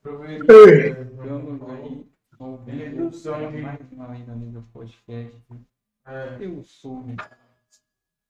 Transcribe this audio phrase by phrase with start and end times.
[0.00, 2.06] Estamos aí
[2.38, 3.10] ouvindo
[3.62, 5.36] mais uma ainda do podcast.
[6.38, 7.16] Eu sou o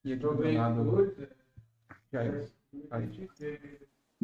[0.03, 1.12] e aqui do lado
[2.11, 2.49] Jair.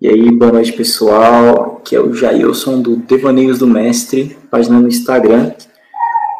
[0.00, 1.76] E aí, boa noite pessoal.
[1.76, 5.54] Aqui é o Jailson do Devaneios do Mestre, página no Instagram,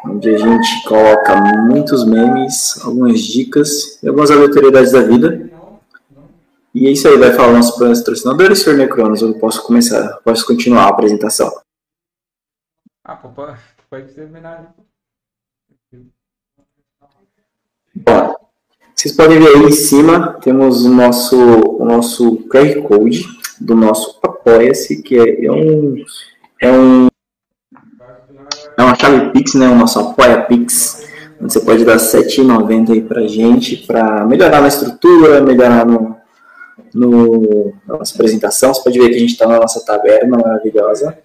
[0.07, 1.37] onde a gente coloca
[1.69, 5.54] muitos memes, algumas dicas e algumas aleatoriedades da vida.
[6.75, 8.75] E é isso aí, vai falar nossos patrocinadores, Sr.
[8.77, 9.23] Necronos.
[9.23, 11.53] Eu posso começar, posso continuar a apresentação.
[13.05, 14.75] Ah, pode, pode terminar.
[17.95, 18.35] Bom,
[18.93, 23.25] vocês podem ver aí em cima, temos o nosso, o nosso QR Code
[23.61, 26.05] do nosso Apoia-se, que é, é, um,
[26.61, 27.07] é um
[28.77, 29.69] é uma chave Pix, né?
[29.69, 31.09] O nosso Apoia Pix,
[31.41, 36.14] onde você pode dar R$ 7,90 aí pra gente, para melhorar na estrutura, melhorar no,
[36.95, 38.73] no, na nossa apresentação.
[38.73, 41.19] Você pode ver que a gente está na nossa taberna maravilhosa.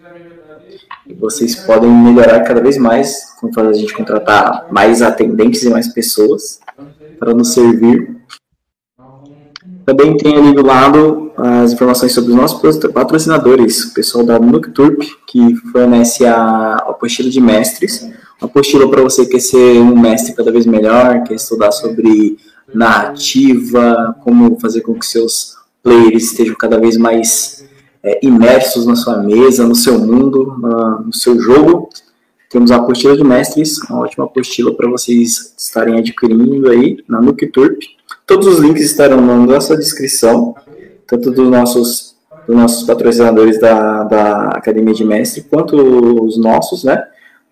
[1.05, 5.87] E vocês podem melhorar cada vez mais, com a gente contratar mais atendentes e mais
[5.87, 6.59] pessoas
[7.19, 8.17] para nos servir.
[9.85, 15.01] Também tem ali do lado as informações sobre os nossos patrocinadores, o pessoal da Nukturp,
[15.25, 18.01] que fornece a apostila de mestres,
[18.39, 22.37] uma apostila para você que quer ser um mestre cada vez melhor, quer estudar sobre
[22.73, 27.67] narrativa, como fazer com que seus players estejam cada vez mais
[28.03, 31.89] é, imersos na sua mesa, no seu mundo, na, no seu jogo.
[32.49, 37.79] Temos a apostila de mestres, uma ótima apostila para vocês estarem adquirindo aí na Nukturp.
[38.25, 40.55] Todos os links estarão na nossa descrição,
[41.05, 42.15] tanto dos nossos,
[42.47, 47.03] dos nossos patrocinadores da, da Academia de Mestre, quanto os nossos, né?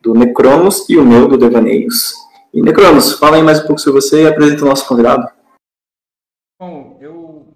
[0.01, 2.13] Do Necronos e o meu, do Devaneios.
[2.53, 5.27] E Necronos, fala aí mais um pouco sobre você e apresenta o nosso convidado.
[6.59, 7.53] Bom, eu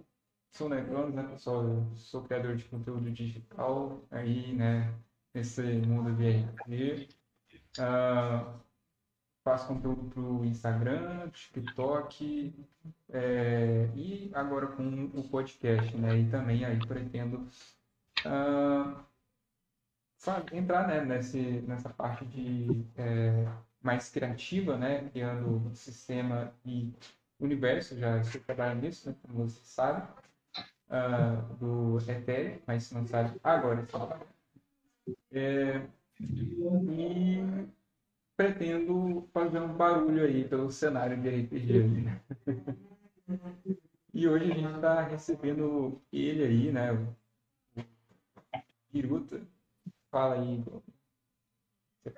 [0.52, 1.64] sou Necronos, né, pessoal?
[1.64, 4.94] Eu sou criador de conteúdo digital aí, né?
[5.34, 7.08] Nesse mundo de RPG.
[7.80, 8.60] Uh,
[9.44, 12.54] faço conteúdo para o Instagram, TikTok
[13.10, 16.20] é, e agora com o podcast, né?
[16.20, 17.48] E também aí pretendo
[18.26, 19.06] uh,
[20.52, 23.48] entrar né, nesse, nessa parte de é,
[23.82, 25.10] mais criativa, né?
[25.10, 26.94] Criando um sistema e
[27.40, 30.08] universo, já estou trabalhando nisso, né, como você sabe,
[30.90, 34.26] uh, do Ethereum, mas não sabe, agora sabe.
[35.32, 35.82] É,
[36.20, 37.68] e
[38.38, 41.84] pretendo fazer um barulho aí pelo cenário de RPG.
[41.84, 42.22] Né?
[44.14, 46.92] e hoje a gente está recebendo ele aí, né?
[46.92, 47.16] O
[48.92, 49.42] Piruta.
[50.12, 50.64] Fala aí.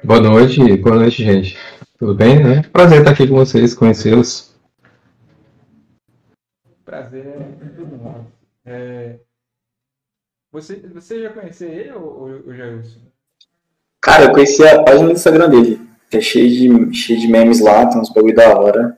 [0.02, 1.58] Boa noite, boa noite, gente.
[2.00, 2.42] Tudo bem?
[2.42, 2.62] Né?
[2.72, 4.56] Prazer estar aqui com vocês, conhecê-los.
[6.86, 7.26] Prazer
[8.66, 8.72] é.
[8.72, 9.20] É...
[10.54, 13.00] Você, você já conhecia ele ou, ou Jailson?
[14.00, 15.82] Cara, eu conheci a página do Instagram dele.
[16.14, 16.50] É cheio
[16.90, 18.98] de, cheio de memes lá, tem uns bagulho da hora.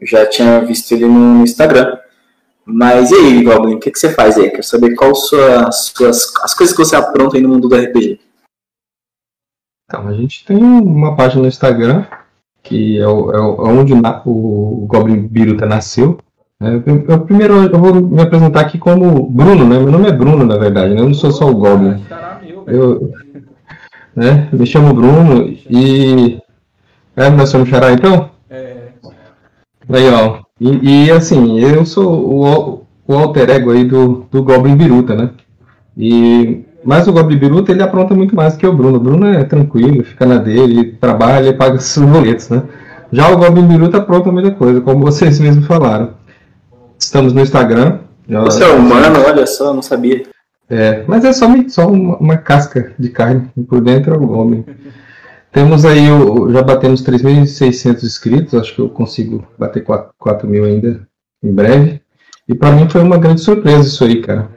[0.00, 1.98] Eu já tinha visto ele no Instagram.
[2.64, 4.48] Mas e aí, Goblin, o que, que você faz aí?
[4.48, 8.20] Quero saber quais sua, suas as coisas que você apronta aí no mundo do RPG.
[9.86, 12.04] Então, a gente tem uma página no Instagram,
[12.62, 13.92] que é, o, é onde
[14.24, 16.18] o, Goblin Biruta nasceu.
[16.60, 16.68] É,
[17.08, 19.78] eu, primeiro eu vou me apresentar aqui como Bruno, né?
[19.78, 21.00] Meu nome é Bruno, na verdade, né?
[21.00, 22.02] Eu não sou só o Goblin.
[22.66, 23.12] Eu,
[24.16, 24.48] né?
[24.52, 26.40] Me chamo Bruno e.
[27.16, 28.30] É, nós somos Xará então?
[28.48, 28.88] É.
[29.88, 30.40] Aí, ó.
[30.60, 35.30] E, e, assim, eu sou o, o alter ego aí do, do Goblin Biruta, né?
[35.96, 38.96] E, mas o Goblin Biruta ele apronta muito mais que o Bruno.
[38.96, 42.62] O Bruno é tranquilo, fica na dele, trabalha e paga seus boletos, né?
[43.10, 46.10] Já o Goblin Biruta apronta muita coisa, como vocês mesmos falaram.
[46.98, 47.98] Estamos no Instagram.
[48.28, 50.22] Você é humano, olha só, não sabia.
[50.68, 54.64] É, mas é só, só uma, uma, casca de carne, por dentro é o homem.
[55.52, 60.64] Temos aí, o, já batemos 3.600 inscritos, acho que eu consigo bater 4, 4 mil
[60.64, 61.06] ainda
[61.42, 62.00] em breve.
[62.48, 64.48] E para mim foi uma grande surpresa isso aí, cara.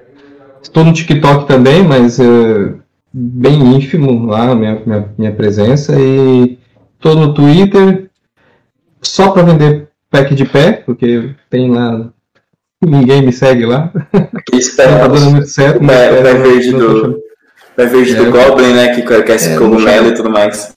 [0.67, 2.73] Estou no TikTok também, mas é,
[3.13, 5.97] bem ínfimo lá minha, minha, minha presença.
[5.97, 6.57] E
[6.95, 8.09] estou no Twitter
[9.01, 12.11] só para vender pack de pé, porque tem lá
[12.85, 13.91] Ninguém me segue lá.
[14.53, 15.83] Espera, tá dando muito certo.
[15.83, 17.23] Vai, vai verde do,
[17.75, 18.93] verde é, do Goblin, né?
[18.93, 20.73] Que quer esse é, cogumelo e tudo mais.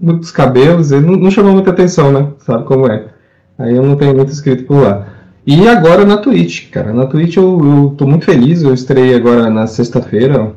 [0.00, 2.32] Muitos cabelos, ele não, não, chamou muita atenção, né?
[2.38, 3.06] Sabe como é.
[3.58, 5.06] Aí eu não tenho muito inscrito por lá.
[5.46, 6.92] E agora na Twitch, cara.
[6.92, 8.62] Na Twitch eu, eu tô muito feliz.
[8.62, 10.54] Eu estreiei agora na sexta-feira.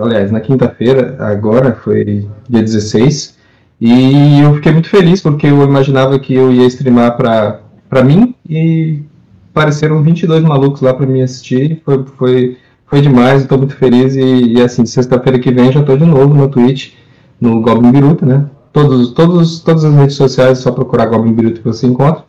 [0.00, 3.36] Aliás, na quinta-feira, agora, foi dia 16.
[3.80, 8.34] E eu fiquei muito feliz porque eu imaginava que eu ia streamar pra, pra mim
[8.48, 9.02] e
[9.50, 11.82] apareceram 22 malucos lá para me assistir.
[11.84, 12.56] Foi, foi
[12.94, 16.32] foi demais, estou muito feliz e, e assim, sexta-feira que vem já estou de novo
[16.32, 16.92] no Twitch,
[17.40, 18.46] no Goblin Biruta, né?
[18.72, 22.24] Todos, todos, todas as redes sociais, é só procurar Goblin Biruta que você encontra,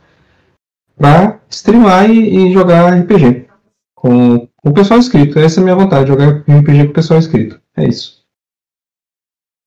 [0.96, 3.50] para streamar e, e, jogar RPG
[3.94, 5.40] com, com o pessoal inscrito.
[5.40, 7.62] Essa é a minha vontade, jogar RPG com o pessoal inscrito.
[7.76, 8.26] É isso.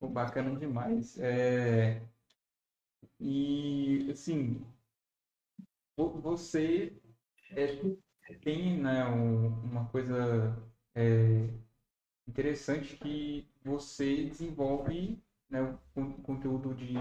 [0.01, 1.19] Bacana demais.
[1.19, 2.01] É...
[3.21, 4.65] E, assim,
[5.97, 6.93] você
[7.51, 10.57] é, tem né, um, uma coisa
[10.95, 11.49] é,
[12.29, 15.19] interessante que você desenvolve
[15.51, 16.95] né, um conteúdo de,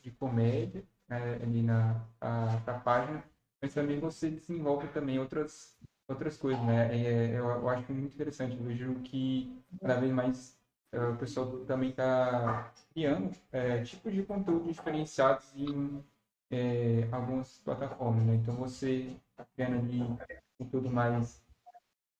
[0.00, 3.24] de comédia né, ali na a, a página,
[3.60, 5.76] mas também você desenvolve também outras
[6.08, 6.88] outras coisas, né?
[6.94, 8.56] É, eu, eu acho muito interessante.
[8.56, 10.58] Eu vejo que cada vez mais
[10.92, 16.04] é, o pessoal também está criando é, tipos de conteúdo diferenciados em
[16.50, 18.34] é, algumas plataformas, né?
[18.34, 20.18] Então você está criando ali
[20.58, 21.40] conteúdo mais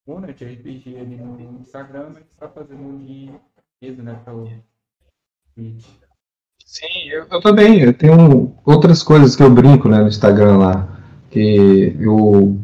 [0.07, 3.31] né, de RPG ali no Instagram, mas está fazendo de
[3.81, 4.49] mesa, né, para o
[5.55, 5.85] Twitch.
[6.65, 7.81] Sim, eu, eu também.
[7.81, 10.90] Eu tenho outras coisas que eu brinco né, no Instagram lá.
[11.31, 12.55] Que eu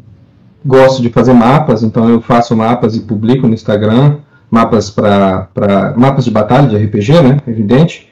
[0.64, 4.18] gosto de fazer mapas, então eu faço mapas e publico no Instagram.
[4.50, 7.38] Mapas para mapas de batalha de RPG, né?
[7.46, 8.08] Evidente.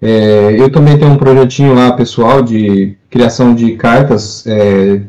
[0.00, 5.02] É, eu também tenho um projetinho lá pessoal de criação de cartas é,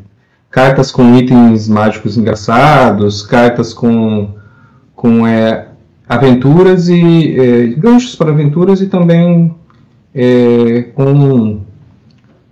[0.54, 4.36] cartas com itens mágicos engraçados, cartas com,
[4.94, 5.66] com é,
[6.08, 9.52] aventuras e é, ganchos para aventuras e também
[10.14, 11.60] é, com,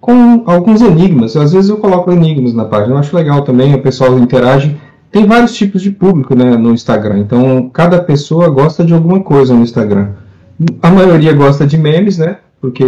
[0.03, 1.37] com alguns enigmas.
[1.37, 4.77] Às vezes eu coloco enigmas na página, eu acho legal também, o pessoal interage.
[5.13, 9.55] Tem vários tipos de público né, no Instagram, então cada pessoa gosta de alguma coisa
[9.55, 10.09] no Instagram.
[10.83, 12.39] A maioria gosta de memes, né?
[12.61, 12.83] Porque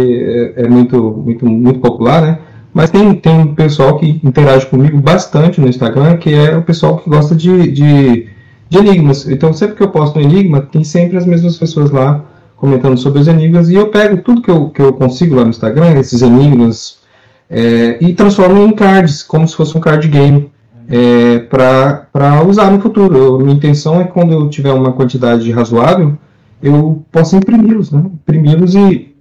[0.57, 2.39] é, é muito, muito, muito popular, né?
[2.73, 6.97] Mas tem, tem um pessoal que interage comigo bastante no Instagram, que é o pessoal
[6.97, 8.27] que gosta de, de,
[8.67, 9.25] de enigmas.
[9.29, 12.25] Então, sempre que eu posto um enigma, tem sempre as mesmas pessoas lá
[12.57, 15.49] comentando sobre os enigmas, e eu pego tudo que eu, que eu consigo lá no
[15.49, 17.04] Instagram, esses enigmas,
[17.49, 20.51] é, e transformo em cards, como se fosse um card game,
[20.89, 23.17] é, para usar no futuro.
[23.17, 26.17] Eu, minha intenção é quando eu tiver uma quantidade razoável,
[26.61, 28.03] eu possa imprimi-los, né?
[28.05, 29.15] imprimi-los e,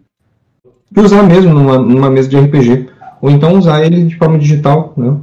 [0.97, 2.88] e usar mesmo numa, numa mesa de RPG
[3.25, 5.17] ou então usar ele de forma digital, né?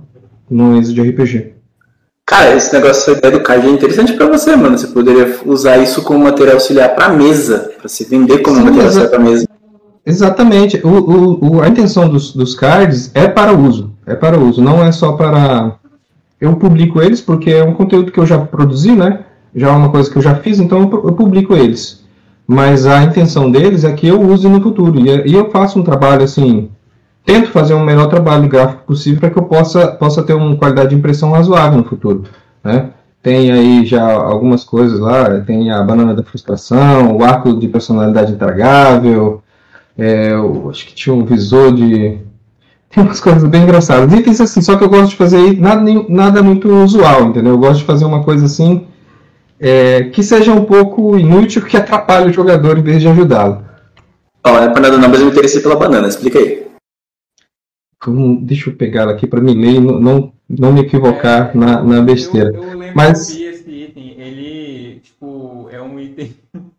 [0.50, 1.54] No êxito de RPG.
[2.26, 4.76] Cara, esse negócio da ideia do card é interessante para você, mano.
[4.76, 8.86] Você poderia usar isso como material auxiliar para mesa, para se vender como Sim, material
[8.88, 9.48] auxiliar para mesa.
[10.06, 10.82] Exatamente.
[10.86, 13.92] O, o, a intenção dos, dos cards é para uso.
[14.06, 15.76] É para uso, não é só para.
[16.40, 19.26] Eu publico eles porque é um conteúdo que eu já produzi, né?
[19.56, 22.04] Já é uma coisa que eu já fiz, então eu publico eles.
[22.48, 25.00] Mas a intenção deles é que eu use no futuro.
[25.00, 26.70] E eu faço um trabalho assim
[27.26, 30.90] tento fazer um melhor trabalho gráfico possível para que eu possa, possa ter uma qualidade
[30.90, 32.24] de impressão razoável no futuro.
[32.64, 32.90] Né?
[33.22, 38.34] Tem aí já algumas coisas lá, tem a banana da frustração, o arco de personalidade
[38.34, 39.44] intragável,
[39.98, 42.20] é, eu, acho que tinha um visor de.
[42.90, 44.12] Tem umas coisas bem engraçadas.
[44.12, 47.54] Itens assim, só que eu gosto de fazer nada, nada muito usual, entendeu?
[47.54, 48.86] Eu gosto de fazer uma coisa assim
[49.62, 53.64] é, que seja um pouco inútil, que atrapalhe o jogador em vez de ajudá-lo.
[54.44, 56.66] Ó, oh, é para nada não, mas eu me interessei pela banana, explica aí.
[58.00, 61.52] Como, deixa eu pegar ela aqui para me ler e não, não, não me equivocar
[61.54, 62.50] é, na, na besteira.
[62.50, 63.32] Eu, eu lembro Mas...
[63.32, 66.34] que esse item, ele, tipo, é um item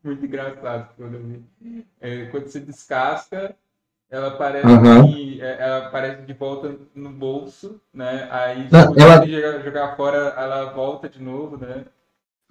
[0.05, 1.87] muito engraçado quando eu vi.
[2.01, 3.55] É, quando você descasca,
[4.11, 5.39] ela aparece, uhum.
[5.41, 8.29] ela aparece de volta no bolso, né?
[8.31, 9.27] Aí, se ela...
[9.27, 11.85] jogar, jogar fora, ela volta de novo, né?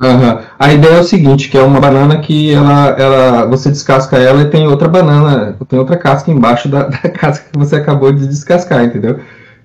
[0.01, 0.43] Uhum.
[0.57, 4.41] A ideia é o seguinte, que é uma banana que ela, ela, você descasca ela
[4.41, 8.27] e tem outra banana, tem outra casca embaixo da, da casca que você acabou de
[8.27, 9.19] descascar, entendeu?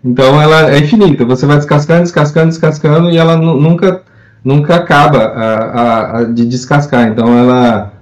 [0.04, 4.02] Então ela é infinita, você vai descascando, descascando, descascando e ela nunca,
[4.46, 7.08] nunca acaba a, a, a, de descascar.
[7.08, 7.92] Então ela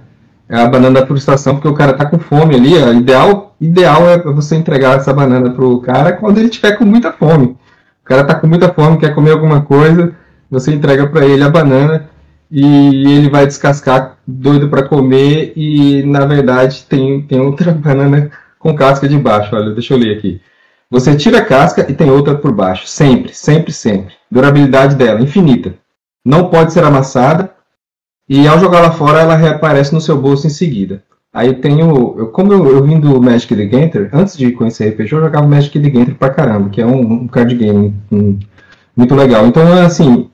[0.47, 2.75] é a banana da frustração, porque o cara tá com fome ali.
[2.75, 7.11] O ideal, ideal é você entregar essa banana pro cara quando ele tiver com muita
[7.11, 7.47] fome.
[7.47, 10.13] O cara tá com muita fome, quer comer alguma coisa,
[10.49, 12.07] você entrega para ele a banana
[12.51, 18.75] e ele vai descascar doido para comer e na verdade tem, tem outra banana com
[18.75, 19.55] casca de baixo.
[19.55, 20.39] Olha, deixa eu ler aqui.
[20.91, 24.13] Você tira a casca e tem outra por baixo, sempre, sempre, sempre.
[24.29, 25.73] Durabilidade dela infinita.
[26.25, 27.51] Não pode ser amassada
[28.27, 31.03] e ao jogá-la fora ela reaparece no seu bolso em seguida.
[31.31, 34.89] Aí eu tenho, eu, como eu, eu vim do Magic the Gathering, antes de conhecer
[34.89, 38.39] RPG, eu jogava Magic the Gathering pra caramba, que é um, um card game um,
[38.95, 39.45] muito legal.
[39.45, 40.29] Então, assim,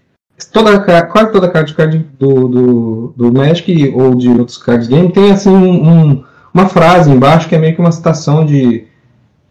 [0.53, 5.31] toda, quase toda card card do, do, do Magic ou de outros cards game tem
[5.31, 8.85] assim um, uma frase embaixo que é meio que uma citação de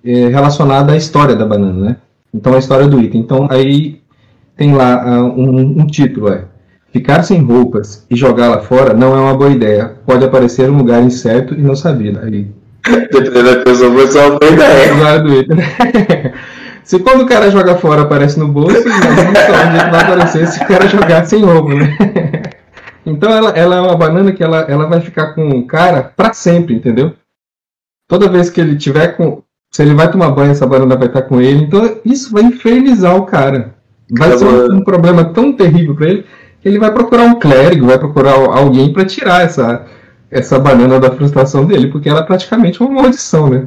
[0.05, 1.97] é, relacionada à história da banana, né?
[2.33, 3.21] Então a história do item.
[3.21, 4.00] Então aí
[4.61, 6.45] tem lá uh, um, um, título é
[6.93, 9.95] Ficar sem roupas e jogá-la fora não é uma boa ideia.
[10.05, 12.21] Pode aparecer um lugar incerto e não sabido.
[12.23, 12.47] Aí.
[13.11, 15.23] Dependendo da pessoa, foi só uma boa ideia.
[15.25, 16.35] Twitter.
[16.85, 20.47] Se quando o cara joga fora aparece no bolso, imagina só onde é vai aparecer
[20.49, 21.97] se o cara jogar sem roupa, né?
[23.07, 26.33] Então ela, ela é uma banana que ela, ela vai ficar com o cara para
[26.33, 27.15] sempre, entendeu?
[28.09, 29.43] Toda vez que ele tiver com.
[29.71, 31.63] Se ele vai tomar banho, essa banana vai estar com ele.
[31.63, 33.80] Então isso vai infernizar o cara.
[34.13, 36.25] Vai ser um, um problema tão terrível para ele
[36.61, 39.87] que ele vai procurar um clérigo, vai procurar alguém para tirar essa,
[40.31, 43.67] essa banana da frustração dele, porque ela é praticamente uma maldição, né?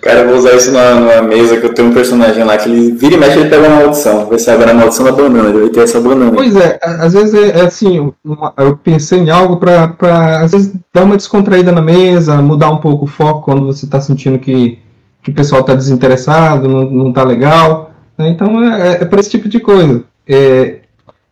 [0.00, 2.68] Cara, eu vou usar isso numa, numa, mesa que eu tenho um personagem lá que
[2.68, 4.26] ele vira e mexe ele pega uma maldição.
[4.26, 6.32] Vai ser agora a maldição da banana, ele vai ter essa banana.
[6.32, 10.52] Pois é, às vezes é, é assim, uma, eu pensei em algo pra, pra, às
[10.52, 14.38] vezes, dar uma descontraída na mesa, mudar um pouco o foco quando você tá sentindo
[14.38, 14.78] que,
[15.22, 17.85] que o pessoal tá desinteressado, não, não tá legal.
[18.18, 18.28] Né?
[18.30, 20.04] Então é, é para esse tipo de coisa.
[20.26, 20.80] É,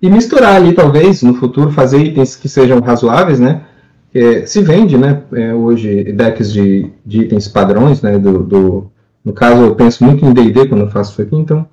[0.01, 3.63] e misturar ali, talvez, no futuro, fazer itens que sejam razoáveis, né?
[4.15, 8.91] É, se vende, né, é, hoje, decks de, de, itens padrões, né, do, do,
[9.25, 11.67] no caso eu penso muito em D&D quando eu faço isso aqui, então,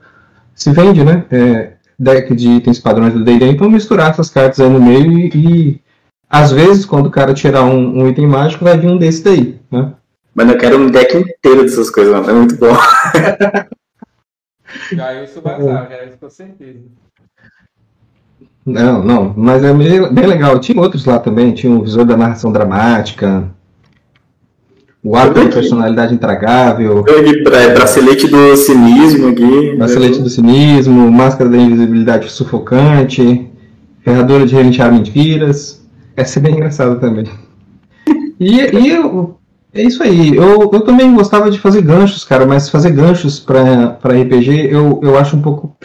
[0.55, 4.67] se vende, né, é, deck de itens padrões do D&D, então misturar essas cartas aí
[4.67, 5.81] no meio e, e,
[6.27, 9.59] às vezes, quando o cara tirar um, um, item mágico, vai vir um desse daí,
[9.69, 9.93] né.
[10.33, 12.75] Mas eu quero um deck inteiro dessas coisas, mano, é muito bom.
[14.91, 16.79] já isso vai usar, já isso com certeza.
[18.65, 20.59] Não, não, mas é bem legal.
[20.59, 23.49] Tinha outros lá também, tinha o visor da narração dramática,
[25.03, 27.03] o arco de personalidade intragável.
[27.73, 29.75] Bracelete do cinismo aqui.
[29.75, 33.49] Bracelete do cinismo, máscara da invisibilidade sufocante,
[34.03, 35.83] ferradura de relinchar mentiras.
[36.15, 37.25] Essa é bem engraçada também.
[38.39, 39.39] E, e eu,
[39.73, 40.35] é isso aí.
[40.35, 45.17] Eu, eu também gostava de fazer ganchos, cara, mas fazer ganchos para RPG eu, eu
[45.17, 45.75] acho um pouco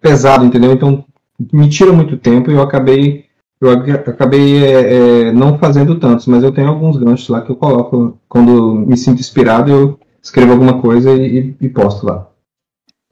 [0.00, 0.72] pesado, entendeu?
[0.72, 1.04] Então
[1.52, 3.24] me tira muito tempo e eu acabei
[3.60, 4.94] eu acabei é,
[5.28, 8.96] é, não fazendo tantos, mas eu tenho alguns ganchos lá que eu coloco quando me
[8.96, 12.26] sinto inspirado, eu escrevo alguma coisa e, e posto lá.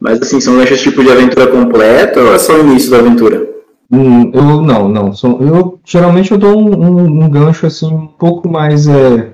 [0.00, 3.47] Mas assim, são ganchos tipo de aventura completa ou é só o início da aventura?
[3.90, 5.12] Hum, eu não, não.
[5.14, 9.30] São, eu geralmente eu dou um, um, um, gancho assim um pouco mais é,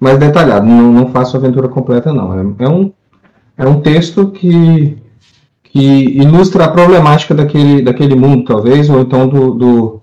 [0.00, 0.66] mais detalhado.
[0.66, 2.32] Não, não faço aventura completa não.
[2.32, 2.92] É, é um
[3.56, 4.96] é um texto que
[5.72, 10.00] que ilustra a problemática daquele, daquele mundo, talvez, ou então do, do,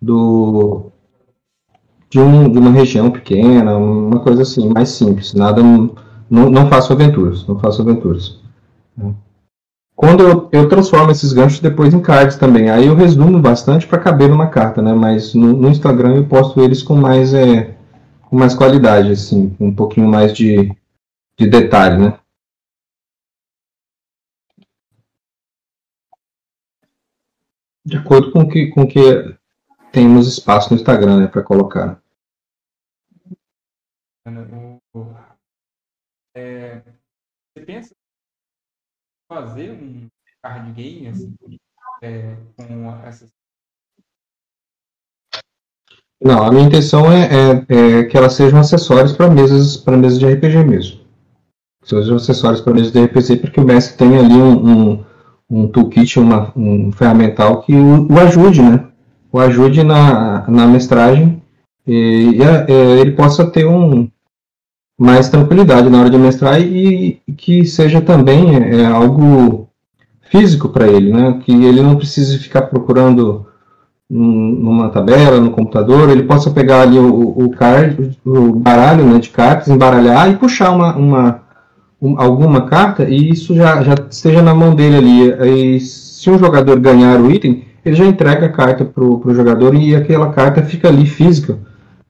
[0.00, 0.92] do
[2.08, 5.34] de, um, de, uma região pequena, uma coisa assim, mais simples.
[5.34, 5.90] Nada, não,
[6.30, 8.38] não faço aventuras, não faço aventuras.
[9.96, 13.98] Quando eu, eu transformo esses ganchos depois em cards também, aí eu resumo bastante para
[13.98, 14.92] caber numa carta, né?
[14.94, 17.74] Mas no, no, Instagram eu posto eles com mais, é,
[18.32, 20.74] com mais qualidade, assim, um pouquinho mais de,
[21.36, 22.18] de detalhe, né?
[27.84, 28.98] De acordo com que, com que
[29.92, 32.02] temos espaço no Instagram né, para colocar.
[36.34, 37.94] É, você pensa
[39.30, 40.08] fazer um
[40.42, 41.36] card game assim,
[42.00, 43.30] é, com essas.
[46.24, 50.26] Não, a minha intenção é, é, é que elas sejam acessórios para mesas, mesas de
[50.26, 51.00] RPG mesmo.
[51.84, 55.04] Sejam acessórios para mesas de RPG para que o mestre tenha ali um, um
[55.52, 58.86] um toolkit, uma, um ferramental que o, o, ajude, né?
[59.30, 61.42] O ajude na, na mestragem
[61.86, 64.08] e, e, é, ele possa ter um
[64.98, 69.68] mais tranquilidade na hora de mestrar e, e que seja também é, é algo
[70.22, 71.38] físico para ele, né?
[71.44, 73.46] Que ele não precise ficar procurando
[74.14, 79.30] numa tabela, no computador, ele possa pegar ali o, o, card, o baralho né, de
[79.30, 81.42] cartas, embaralhar e puxar uma, uma
[82.00, 85.76] um, alguma carta e isso já, já esteja na mão dele ali.
[85.76, 89.74] E se um jogador ganhar o item, ele já entrega a carta para o jogador
[89.74, 91.58] e aquela carta fica ali física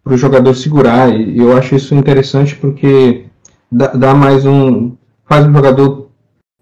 [0.02, 1.09] para o jogador segurar.
[1.09, 3.26] E eu acho isso interessante porque
[3.71, 4.92] dá, dá, mais um.
[5.28, 6.09] faz o jogador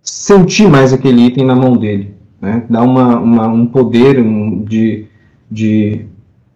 [0.02, 2.14] sentir mais aquele item na mão dele.
[2.42, 2.62] Né?
[2.68, 4.22] Dá uma, uma um poder
[4.64, 5.06] de,
[5.50, 6.06] de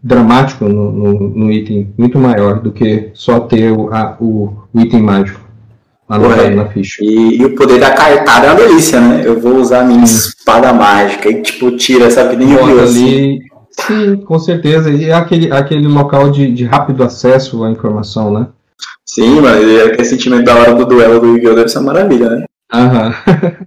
[0.02, 4.80] dramático no, no, no, item muito maior do que só ter o, a, o, o
[4.80, 5.40] item mágico.
[6.06, 7.02] Porra, na ficha.
[7.02, 9.22] E, e, o poder da cartada é uma delícia, né?
[9.24, 10.28] Eu vou usar a minha Sim.
[10.28, 12.36] espada mágica e, tipo, tira, sabe?
[12.36, 13.38] Nem viu assim.
[13.70, 14.90] Sim, com certeza.
[14.90, 18.46] E é aquele, aquele local de, de rápido acesso à informação, né?
[19.04, 21.54] Sim, mas aquele sentimento da hora do duelo do Yu-Gi-Oh!
[21.54, 22.44] deve ser uma maravilha, né?
[22.72, 23.14] Aham.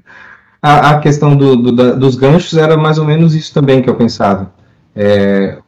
[0.62, 3.90] a, a questão do, do da, dos ganchos era mais ou menos isso também que
[3.90, 4.52] eu pensava.
[4.98, 5.60] É,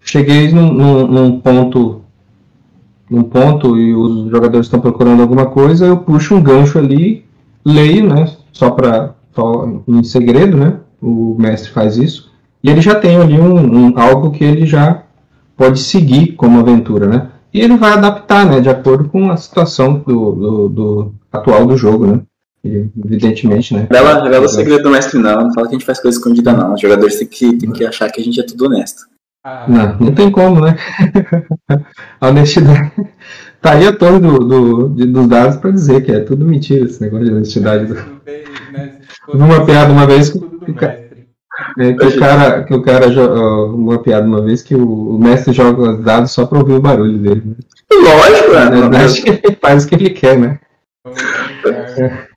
[0.00, 2.02] cheguei num, num, num ponto
[3.08, 7.24] num ponto e os jogadores estão procurando alguma coisa, eu puxo um gancho ali,
[7.64, 8.28] leio, né?
[8.52, 9.14] Só para
[9.86, 10.80] em segredo, né?
[11.00, 12.32] O mestre faz isso
[12.64, 15.02] E ele já tem ali um, um, algo que ele já
[15.56, 17.28] pode seguir como aventura, né?
[17.52, 21.76] E ele vai adaptar, né, de acordo com a situação do, do, do atual do
[21.76, 22.20] jogo, né?
[23.04, 23.86] Evidentemente, né?
[23.90, 25.44] Revela, revela o segredo do mestre, não.
[25.44, 26.74] Não fala que a gente faz coisa escondida, não.
[26.74, 29.02] Os jogadores têm que, têm que achar que a gente é tudo honesto.
[29.44, 30.76] Ah, não, não tem como, né?
[32.20, 32.92] a honestidade.
[33.62, 36.84] Tá aí a torre do, do, de, dos dados para dizer que é tudo mentira
[36.84, 37.94] esse negócio de honestidade.
[39.28, 40.38] Uma piada uma vez que,
[41.78, 43.06] é, que o cara, que o cara
[43.68, 46.80] uma piada uma vez que o, o mestre joga os dados só para ouvir o
[46.80, 47.42] barulho dele.
[47.44, 47.54] Né?
[47.92, 48.64] Lógico, né?
[48.64, 50.58] Na verdade, ele faz o que ele quer, né?
[51.98, 52.26] É.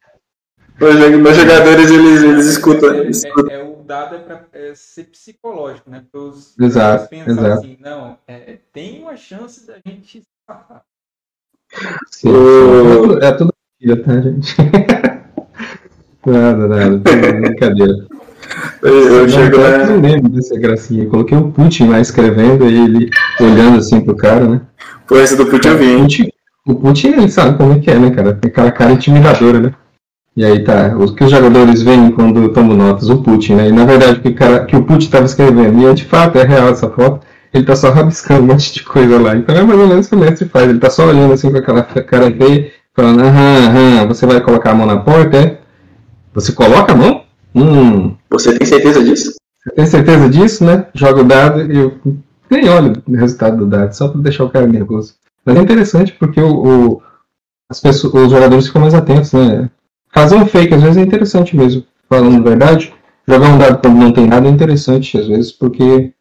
[0.79, 2.93] Meus jogadores eles, eles escutam.
[2.93, 3.51] É, escutam.
[3.51, 6.03] É, é, o dado é para é, ser psicológico, né?
[6.09, 7.59] Para os exato, exato.
[7.59, 10.83] assim, não, é, tem uma chance da gente escapar.
[12.09, 13.19] Sim, o...
[13.19, 14.55] É tudo mentira, tá, gente?
[16.25, 18.07] nada, nada, brincadeira.
[18.81, 19.69] Eu, eu chego lá.
[19.69, 21.03] Eu não lembro dessa gracinha.
[21.03, 23.09] Eu coloquei o Putin lá escrevendo e ele
[23.39, 24.61] olhando assim pro cara, né?
[25.07, 26.31] Pô, esse do Putin eu vi.
[26.65, 28.33] O Putin, ele sabe como é que é, né, cara?
[28.33, 29.73] Tem aquela cara intimidadora, né?
[30.39, 33.09] E aí tá, o que os jogadores veem quando tomam notas?
[33.09, 33.67] O Putin, né?
[33.67, 36.37] E na verdade o que, cara, que o Putin estava escrevendo, e é de fato,
[36.37, 39.35] é real essa foto, ele tá só rabiscando um monte de coisa lá.
[39.35, 41.51] Então é mais ou menos o que o mestre faz, ele tá só olhando assim
[41.51, 45.59] com aquela cara feia, falando, aham, aham, você vai colocar a mão na porta, é?
[46.33, 47.23] Você coloca a mão?
[47.53, 48.15] Hum.
[48.29, 49.33] Você tem certeza disso?
[49.61, 50.85] Você tem certeza disso, né?
[50.93, 51.97] Joga o dado e eu
[52.49, 55.15] nem olho o resultado do dado, só para deixar o cara nervoso.
[55.45, 57.01] Mas é interessante porque o, o
[57.69, 59.69] as pessoas, os jogadores ficam mais atentos, né?
[60.13, 62.93] Fazer um fake às vezes é interessante mesmo, falando a verdade.
[63.27, 66.11] Jogar um dado quando não tem nada é interessante às vezes, porque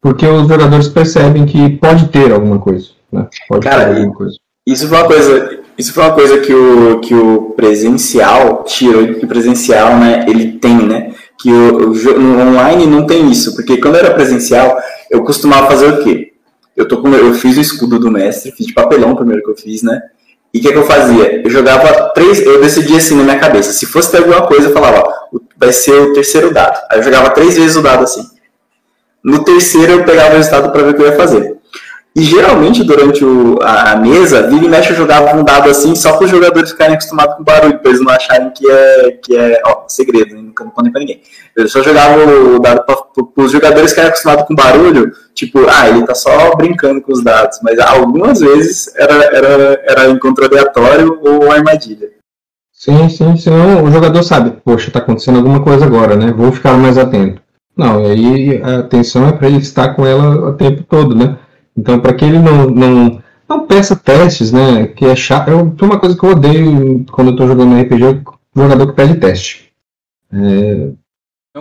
[0.00, 3.28] porque os jogadores percebem que pode ter alguma coisa, né?
[3.48, 4.36] Pode Cara, ter alguma coisa.
[4.66, 9.24] Isso foi uma coisa, isso foi uma coisa que o, que o presencial tirou que
[9.24, 11.14] o presencial, né, ele tem, né?
[11.38, 14.76] Que o, o, no online não tem isso, porque quando era presencial,
[15.10, 16.32] eu costumava fazer o quê?
[16.76, 19.56] Eu, tô com, eu fiz o escudo do mestre, fiz de papelão primeiro que eu
[19.56, 20.00] fiz, né?
[20.52, 21.42] E o que, que, eu fazia?
[21.44, 22.40] Eu jogava três.
[22.40, 23.72] Eu decidia assim na minha cabeça.
[23.72, 26.78] Se fosse ter alguma coisa, eu falava, ó, vai ser o terceiro dado.
[26.90, 28.26] Aí eu jogava três vezes o dado assim.
[29.22, 31.57] No terceiro eu pegava o resultado para ver o que eu ia fazer.
[32.18, 36.16] E geralmente durante o, a, mesa, Viva e mexe eu jogava um dado assim só
[36.16, 39.62] para os jogadores ficarem acostumados com barulho, para eles não acharem que é, que é
[39.64, 41.22] ó, segredo, nunca não contem para ninguém.
[41.54, 46.04] Eu só jogava o dado para os jogadores ficarem acostumados com barulho, tipo, ah, ele
[46.04, 51.52] tá só brincando com os dados, mas algumas vezes era, era, era encontro aleatório ou
[51.52, 52.10] armadilha.
[52.72, 56.34] Sim, sim, senão o jogador sabe, poxa, tá acontecendo alguma coisa agora, né?
[56.36, 57.40] Vou ficar mais atento.
[57.76, 61.36] Não, e aí a atenção é para ele estar com ela o tempo todo, né?
[61.78, 64.88] Então, para que ele não, não, não peça testes, né?
[64.88, 65.48] Que é chato.
[65.48, 68.20] Eu, tem uma coisa que eu odeio quando eu estou jogando RPG, é
[68.60, 69.70] jogador que pede teste.
[70.32, 70.90] É,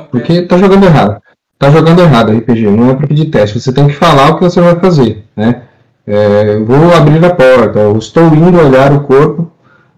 [0.10, 1.22] porque tá jogando errado.
[1.60, 3.60] Tá jogando errado RPG, não é para pedir teste.
[3.60, 5.64] Você tem que falar o que você vai fazer, né?
[6.06, 9.52] É, vou abrir a porta, estou indo olhar o corpo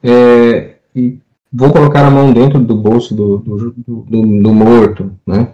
[0.04, 1.20] é, e
[1.54, 5.50] vou colocar a mão dentro do bolso do, do, do, do morto, né?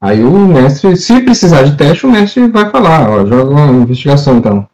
[0.00, 4.36] Aí o mestre, se precisar de teste, o mestre vai falar, ó, joga uma investigação
[4.36, 4.68] então.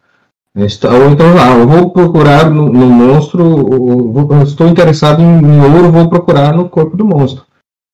[0.53, 6.09] Ou então, ah, eu vou procurar no, no monstro, estou interessado em, em, ouro, vou
[6.09, 7.45] procurar no corpo do monstro.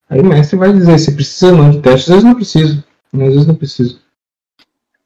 [0.09, 3.19] Aí o mestre vai dizer se precisa não de teste, às vezes não precisa, às
[3.19, 3.97] vezes não precisa.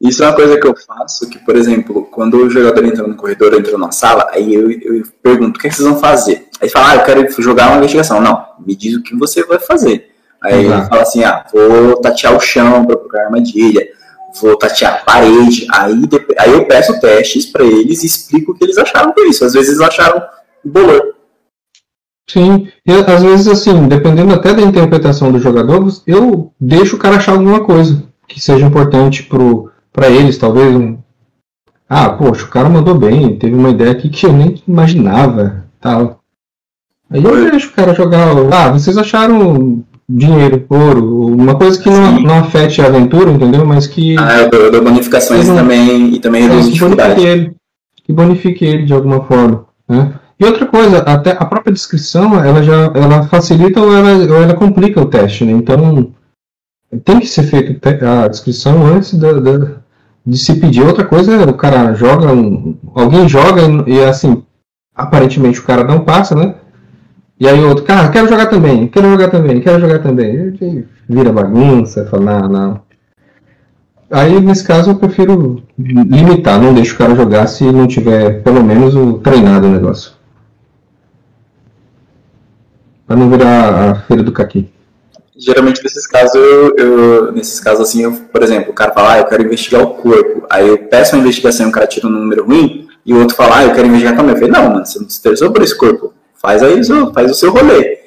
[0.00, 3.14] Isso é uma coisa que eu faço, que, por exemplo, quando o jogador entra no
[3.14, 6.48] corredor, entra numa sala, aí eu, eu pergunto, o que, é que vocês vão fazer?
[6.60, 8.20] Aí fala, ah, eu quero jogar uma investigação.
[8.20, 10.11] Não, me diz o que você vai fazer.
[10.42, 13.86] Aí ele fala assim, ah, vou tatear o chão para procurar armadilha,
[14.40, 15.66] vou tatear a parede.
[15.72, 16.02] Aí,
[16.38, 19.44] aí eu peço testes para eles e explico o que eles acharam por isso.
[19.44, 20.22] Às vezes eles acharam
[20.64, 21.12] bolor.
[22.28, 27.16] Sim, e, às vezes assim, dependendo até da interpretação do jogador, eu deixo o cara
[27.16, 29.28] achar alguma coisa que seja importante
[29.92, 30.98] para eles, talvez um...
[31.88, 36.20] Ah, poxa, o cara mandou bem, teve uma ideia aqui que eu nem imaginava, tal.
[37.10, 38.30] Aí eu deixo o cara jogar.
[38.50, 43.64] Ah, vocês acharam dinheiro, ouro, uma coisa que não, não afete a aventura, entendeu?
[43.64, 44.16] Mas que.
[44.18, 47.14] Ah, eu dou, eu dou bonificações não, também e também reduz é, dificuldade.
[47.14, 47.56] Bonifique ele,
[48.04, 49.66] que bonifique ele de alguma forma.
[49.88, 50.12] Né?
[50.38, 54.54] E outra coisa, até a própria descrição, ela já ela facilita ou ela, ou ela
[54.54, 55.52] complica o teste, né?
[55.52, 56.12] Então
[57.04, 59.76] tem que ser feita a descrição antes da, da,
[60.26, 60.82] de se pedir.
[60.82, 64.42] Outra coisa é o cara joga, um, alguém joga e, e assim,
[64.94, 66.56] aparentemente o cara não passa, né?
[67.42, 70.56] E aí outro, cara, quero jogar também, quero jogar também, quero jogar também.
[70.62, 72.80] E vira bagunça, fala, não, não.
[74.08, 78.62] Aí, nesse caso, eu prefiro limitar, não deixo o cara jogar se não tiver, pelo
[78.62, 80.12] menos, o treinado o negócio.
[83.08, 84.70] Pra não virar a feira do caqui.
[85.36, 89.18] geralmente nesses casos, eu, eu, nesses casos assim, eu, por exemplo, o cara fala, ah,
[89.18, 90.46] eu quero investigar o corpo.
[90.48, 93.56] Aí eu peço uma investigação o cara tira um número ruim, e o outro fala,
[93.56, 94.32] ah, eu quero investigar também.
[94.32, 96.14] Eu falei, não, mano, você não se interessou por esse corpo.
[96.42, 96.82] Faz aí,
[97.14, 98.02] faz o seu rolê.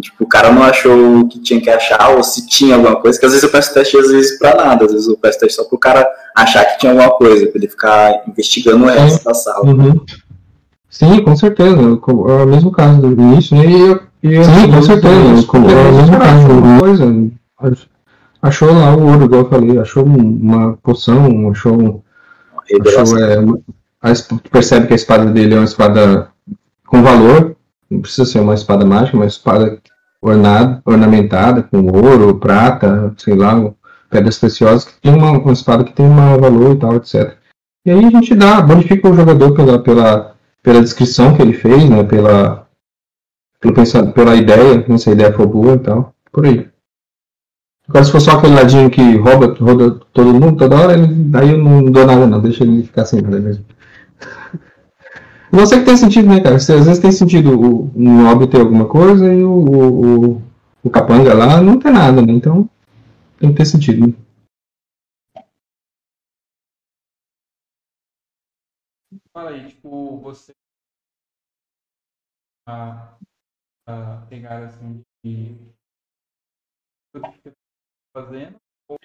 [0.00, 3.18] Tipo, o cara não achou o que tinha que achar, ou se tinha alguma coisa,
[3.18, 5.56] que às vezes eu peço teste, às vezes pra nada, às vezes eu peço teste
[5.56, 9.34] só pro cara achar que tinha alguma coisa, pra ele ficar investigando o resto da
[9.34, 9.66] sala.
[9.66, 10.00] Uhum.
[10.88, 11.76] Sim, com certeza.
[11.76, 13.66] É o mesmo caso do início, né?
[13.66, 15.14] E eu, e eu Sim, com certeza.
[15.14, 16.80] É o mesmo caso.
[17.56, 17.76] Coisa,
[18.40, 22.02] achou lá o ouro, igual eu falei, achou uma poção, achou.
[22.86, 23.38] achou é,
[24.02, 24.12] a,
[24.50, 26.28] percebe que a espada dele é uma espada
[26.86, 27.49] com valor,
[27.90, 29.80] não precisa ser uma espada mágica, uma espada
[30.22, 33.72] ornada, ornamentada com ouro, prata, sei lá,
[34.08, 37.36] pedras preciosas, que tem uma, uma espada que tem um valor e tal, etc.
[37.84, 41.88] E aí a gente dá, bonifica o jogador pela, pela, pela descrição que ele fez,
[41.88, 42.68] né, pela,
[43.60, 46.68] pelo pensado, pela ideia, se a ideia for boa e tal, por aí.
[47.88, 51.50] Agora se for só aquele ladinho que rouba, rouba todo mundo toda hora, ele, daí
[51.50, 53.64] eu não dou nada não, deixa ele ficar sem nada mesmo.
[55.52, 56.60] Você que tem sentido, né, cara?
[56.60, 60.42] Você, às vezes tem sentido o, o Nobre ter alguma coisa e o, o,
[60.84, 62.32] o, Capanga lá não tem nada, né?
[62.32, 62.70] Então
[63.38, 64.06] tem que ter sentido.
[64.06, 64.14] Né?
[69.32, 70.52] Fala aí, tipo, você
[72.68, 73.16] a,
[73.88, 75.56] a pegar assim de
[77.12, 77.56] tudo que você tá
[78.14, 78.56] fazendo,
[78.88, 78.96] ou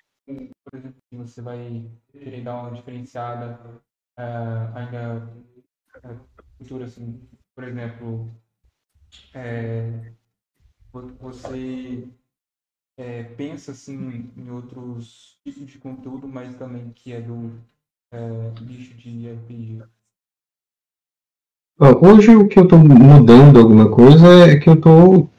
[0.63, 3.59] por exemplo, você vai querer dar uma diferenciada
[4.19, 5.27] uh, ainda
[6.57, 7.21] cultura, assim,
[7.55, 8.29] por exemplo,
[9.33, 10.11] é,
[11.19, 12.07] você
[12.97, 17.51] é, pensa assim em outros tipos de conteúdo, mas também que é do
[18.11, 19.83] é, de RPG?
[22.01, 25.29] Hoje o que eu estou mudando alguma coisa é que eu estou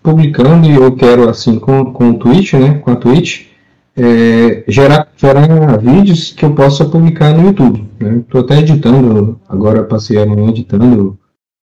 [0.00, 3.48] publicando e eu quero assim com, com o Twitch, né, com a Twitch,
[3.96, 7.88] é, gerar, gerar vídeos que eu possa publicar no YouTube.
[8.20, 8.46] Estou né?
[8.46, 11.18] até editando, agora passei a manhã editando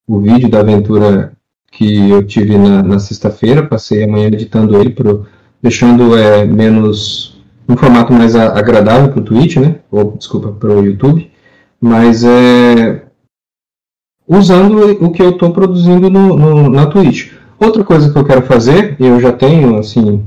[0.07, 1.33] o vídeo da aventura
[1.71, 5.27] que eu tive na, na sexta-feira, passei a manhã editando ele, pro,
[5.63, 9.77] deixando é, menos um formato mais a, agradável para o Twitch, né?
[9.91, 11.31] Ou desculpa, para o YouTube,
[11.81, 13.03] mas é
[14.27, 17.33] usando o que eu estou produzindo no, no, na Twitch.
[17.59, 20.25] Outra coisa que eu quero fazer, e eu já tenho assim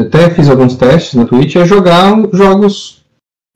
[0.00, 3.04] até fiz alguns testes na Twitch, é jogar jogos,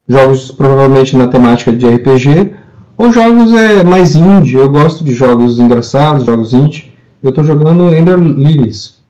[0.09, 2.55] jogos provavelmente na temática de RPG,
[2.96, 4.57] ou jogos é, mais indie.
[4.57, 6.92] Eu gosto de jogos engraçados, jogos indie.
[7.22, 9.00] Eu estou jogando Ender Lilies.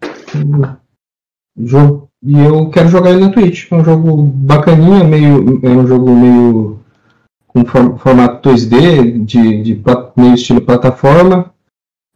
[2.22, 3.70] E eu quero jogar ele na Twitch.
[3.70, 6.78] É um jogo bacaninha, meio, é um jogo meio
[7.48, 7.64] com
[7.98, 9.82] formato 2D, de, de
[10.16, 11.52] meio estilo plataforma,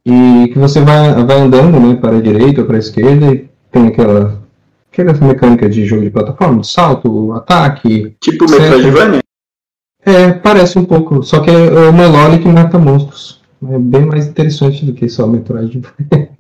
[0.07, 3.49] e que você vai, vai andando né, para a direita ou para a esquerda, e
[3.73, 4.44] tem aquela
[4.95, 8.17] aquelas mecânicas de jogo de plataforma, de salto, ataque.
[8.21, 9.21] Tipo Metroidvania?
[10.07, 13.43] É, parece um pouco, só que é uma lore que mata monstros.
[13.69, 15.91] É bem mais interessante do que só Metroidvania.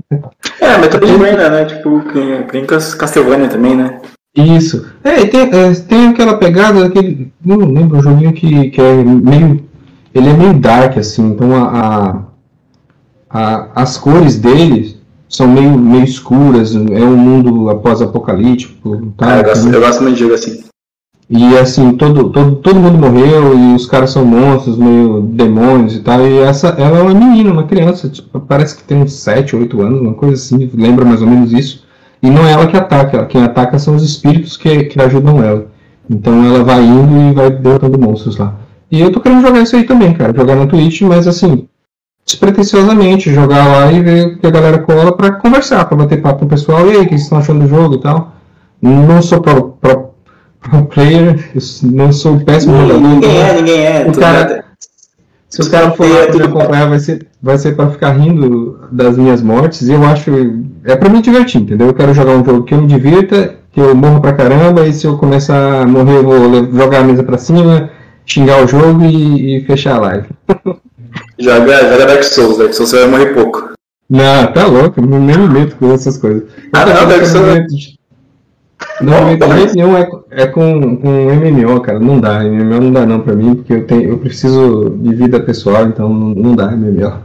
[0.60, 1.64] é, Metroidvania, né?
[1.64, 2.02] Tipo,
[2.50, 4.00] tem Castlevania também, né?
[4.36, 4.86] Isso.
[5.02, 7.32] É, tem, é, tem aquela pegada, aquele.
[7.44, 9.64] Não lembro, um joguinho que, que é meio.
[10.12, 12.28] Ele é meio dark, assim, então a,
[13.28, 14.96] a, a as cores dele
[15.28, 19.12] são meio, meio escuras, é um mundo após-apocalíptico.
[19.16, 19.36] Tá?
[19.36, 20.64] É, eu, gosto, eu gosto muito de jogo assim.
[21.28, 26.00] E assim, todo, todo, todo mundo morreu e os caras são monstros, meio demônios e
[26.00, 26.20] tal.
[26.20, 29.80] E essa, ela é uma menina, uma criança, tipo, parece que tem uns 7, 8
[29.80, 31.84] anos, uma coisa assim, lembra mais ou menos isso.
[32.22, 35.66] E não é ela que ataca, quem ataca são os espíritos que, que ajudam ela.
[36.08, 38.54] Então ela vai indo e vai derrotando monstros lá.
[38.90, 41.66] E eu tô querendo jogar isso aí também, cara, jogar na Twitch, mas assim,
[42.24, 46.46] despretensiosamente, jogar lá e ver que a galera cola para conversar, para bater papo com
[46.46, 48.32] o pessoal, e aí, o que vocês estão achando do jogo e tal.
[48.80, 50.10] Não sou pro, pro,
[50.60, 51.50] pro player,
[51.82, 53.00] não sou péssimo jogador.
[53.00, 54.06] Ninguém é, ninguém é.
[54.08, 54.64] O cara,
[55.48, 59.16] se o cara for lá pra acompanhar, vai ser, vai ser pra ficar rindo das
[59.16, 60.30] minhas mortes, e eu acho.
[60.84, 61.88] É pra me divertir, entendeu?
[61.88, 64.92] Eu quero jogar um jogo que eu me divirta, que eu morro pra caramba, e
[64.92, 67.90] se eu começar a morrer, eu vou jogar a mesa pra cima,
[68.26, 70.26] xingar o jogo e, e fechar a live.
[71.38, 73.72] Joga, joga Dark Souls, Dark Souls você vai morrer pouco.
[74.08, 76.44] Não, tá louco, nem me meto com essas coisas.
[76.72, 77.96] Ah, não, Dark Souls.
[79.00, 81.98] Não, de jeito nenhum é, é com, com MMO, cara.
[81.98, 82.44] Não dá.
[82.44, 86.08] MMO não dá não pra mim, porque eu, tenho, eu preciso de vida pessoal, então
[86.08, 87.24] não, não dá MMO.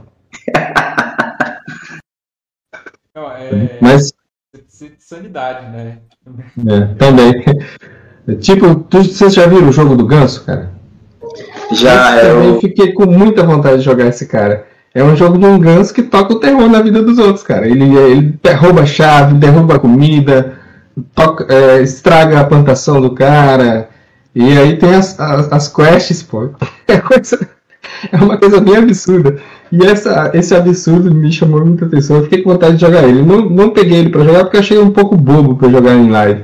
[3.15, 3.77] Não, é.
[3.81, 4.13] Mas.
[4.99, 5.97] Sanidade, né?
[6.67, 7.43] É, também.
[8.39, 10.68] Tipo, tu, vocês já viram o jogo do ganso, cara?
[11.71, 12.31] Já é.
[12.31, 14.65] Eu fiquei com muita vontade de jogar esse cara.
[14.93, 17.67] É um jogo de um ganso que toca o terror na vida dos outros, cara.
[17.67, 20.57] Ele, ele derruba chave, derruba comida,
[21.13, 23.89] toca, é, estraga a plantação do cara.
[24.33, 26.49] E aí tem as, as, as quests, pô.
[26.87, 27.47] É, coisa,
[28.11, 29.37] é uma coisa bem absurda.
[29.71, 32.17] E essa, esse absurdo me chamou muita atenção.
[32.17, 33.21] Eu fiquei com vontade de jogar ele.
[33.21, 36.43] Não, não peguei ele pra jogar porque achei um pouco bobo pra jogar em live.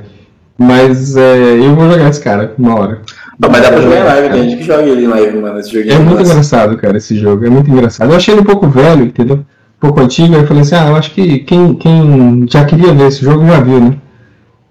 [0.56, 3.02] Mas é, eu vou jogar esse cara uma hora.
[3.38, 5.58] Não, mas dá pra jogar em live, tem gente que joga ele em live, mano.
[5.58, 6.30] Esse joguinho É muito massa.
[6.32, 7.44] engraçado, cara, esse jogo.
[7.44, 8.10] É muito engraçado.
[8.10, 9.36] Eu achei ele um pouco velho, entendeu?
[9.36, 9.44] Um
[9.80, 10.34] pouco antigo.
[10.34, 13.46] Aí eu falei assim, ah, eu acho que quem, quem já queria ver esse jogo
[13.46, 13.96] já viu, né?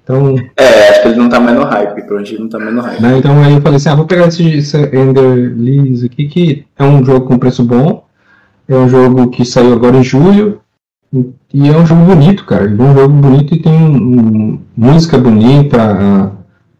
[0.03, 1.93] Então, É, acho que ele não tá mais no hype.
[1.95, 3.01] Provavelmente ele não tá mais no hype.
[3.01, 6.65] né, então aí eu falei assim, ah, vou pegar esse, esse Ender Lees aqui, que
[6.77, 8.03] é um jogo com preço bom.
[8.67, 10.59] É um jogo que saiu agora em julho.
[11.53, 12.65] E é um jogo bonito, cara.
[12.65, 16.31] É um jogo bonito e tem um- música bonita.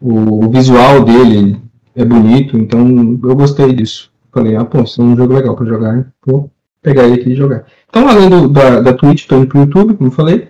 [0.02, 1.58] o visual dele
[1.96, 2.58] é bonito.
[2.58, 4.12] Então eu gostei disso.
[4.32, 6.12] Falei, ah, pô, isso é um jogo legal pra jogar.
[6.26, 7.66] Vou pegar ele aqui e jogar.
[7.90, 10.50] Então, além do, da, da Twitch, tô indo pro YouTube, como eu falei.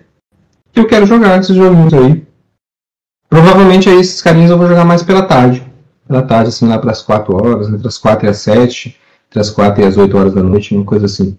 [0.74, 2.26] Eu quero jogar esses joguinhos aí.
[3.30, 5.64] Provavelmente aí esses carinhos eu vou jogar mais pela tarde.
[6.06, 8.96] Pela tarde, assim, lá pras 4 horas, entre as 4 e as 7,
[9.28, 11.38] entre as 4 e as 8 horas da noite, uma coisa assim.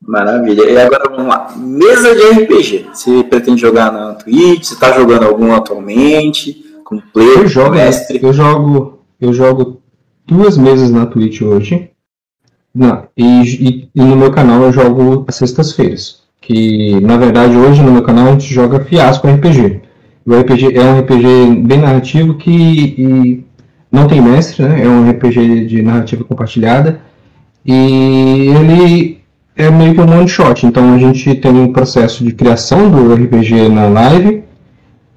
[0.00, 0.70] Maravilha.
[0.70, 1.52] E agora vamos lá.
[1.56, 2.86] Mesa de RPG.
[2.92, 4.64] Você pretende jogar na Twitch?
[4.64, 6.63] Você tá jogando algum atualmente?
[6.84, 8.20] Com player, Eu jogo, mestre?
[8.22, 9.80] eu jogo, eu jogo
[10.26, 11.90] duas mesas na Twitch hoje.
[12.74, 16.22] Não, e, e- e no meu canal eu jogo às sextas-feiras.
[16.40, 19.80] Que na verdade hoje no meu canal a gente joga Fiasco RPG.
[20.26, 23.44] O RPG é um RPG bem narrativo que
[23.90, 24.82] não tem mestre, né?
[24.84, 27.00] É um RPG de narrativa compartilhada.
[27.64, 29.20] E ele
[29.56, 30.66] é meio que um one shot.
[30.66, 34.42] Então a gente tem um processo de criação do RPG na live,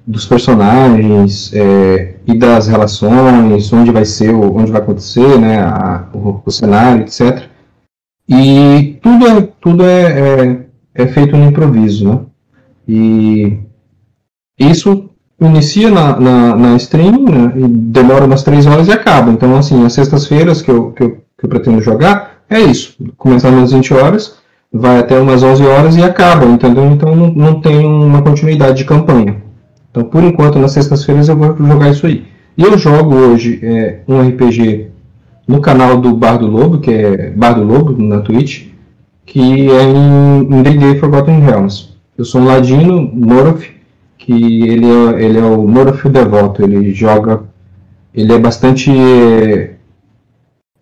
[0.08, 5.60] dos personagens é, e das relações, onde vai ser, onde vai acontecer, né?
[5.60, 7.44] a- o, o cenário, etc.
[8.28, 12.20] E tudo é, tudo é, é, é feito no improviso, né?
[12.86, 13.58] E
[14.58, 19.30] isso inicia na, na, na stream, né, demora umas três horas e acaba.
[19.30, 22.96] Então, assim, as sextas-feiras que eu, que, eu, que eu pretendo jogar, é isso.
[23.16, 24.36] Começar umas 20 horas,
[24.72, 26.86] vai até umas 11 horas e acaba, entendeu?
[26.86, 29.36] Então não, não tem uma continuidade de campanha.
[29.90, 32.26] Então, por enquanto, nas sextas-feiras eu vou jogar isso aí.
[32.56, 34.88] E eu jogo hoje é, um RPG
[35.46, 38.66] no canal do Bar do Lobo, que é Bar do Lobo, na Twitch,
[39.24, 41.96] que é em D&D Forgotten Realms.
[42.16, 43.62] Eu sou um ladino, Moroth,
[44.18, 46.62] que ele é, ele é o Moroth o Devoto.
[46.62, 47.42] Ele joga...
[48.12, 49.74] Ele é bastante eh,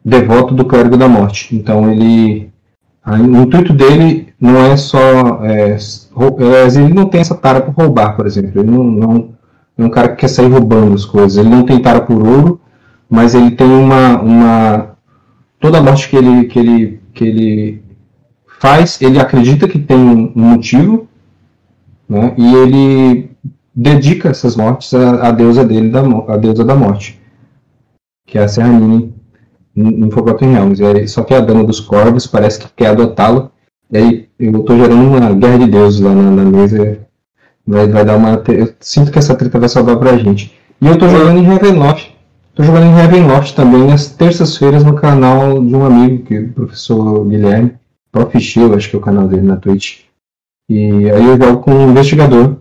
[0.05, 1.55] devoto do Clérigo da Morte.
[1.55, 2.51] Então ele...
[3.07, 5.45] O intuito dele não é só...
[5.45, 8.61] É, é, ele não tem essa tara por roubar, por exemplo.
[8.61, 9.35] Ele não, não
[9.79, 11.39] é um cara que quer sair roubando as coisas.
[11.39, 12.61] Ele não tem tara por ouro,
[13.09, 14.21] mas ele tem uma...
[14.21, 14.97] uma
[15.59, 17.85] toda a morte que ele, que ele, que ele
[18.61, 21.09] faz, ele acredita que tem um motivo,
[22.09, 22.35] né?
[22.37, 23.31] E ele
[23.75, 27.21] dedica essas mortes à, à deusa dele, da, a deusa da morte,
[28.27, 29.15] que é a Serranine
[29.77, 30.83] em Forgotten Realms.
[30.83, 33.51] Aí, só que a dama dos corvos parece que quer adotá-lo.
[33.91, 36.99] E aí eu tô gerando uma guerra de deuses lá na, na mesa.
[37.67, 38.43] Vai, vai dar uma.
[38.49, 40.57] Eu sinto que essa treta vai salvar pra gente.
[40.81, 42.15] E eu tô jogando em Ravenloft.
[42.55, 46.53] Tô jogando em Ravenloft também nas terças-feiras no canal de um amigo, que é o
[46.53, 47.75] professor Guilherme.
[48.11, 48.41] Prof.
[48.41, 50.05] Shield, acho que é o canal dele na Twitch.
[50.71, 52.57] E aí eu jogo com um investigador.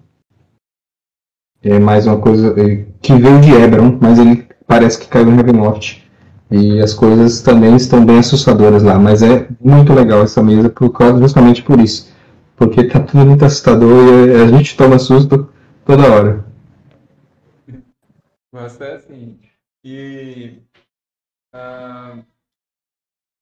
[1.64, 5.36] É mais uma coisa é, que veio de Eberron, mas ele parece que caiu em
[5.36, 6.05] Ravenloft.
[6.52, 10.92] E as coisas também estão bem assustadoras lá, mas é muito legal essa mesa por
[10.92, 12.14] causa, justamente por isso.
[12.56, 15.50] Porque tá tudo muito assustador e a gente toma susto
[15.86, 16.46] toda hora.
[18.54, 19.40] Gosto é assim.
[19.84, 20.62] E
[21.54, 22.24] ah,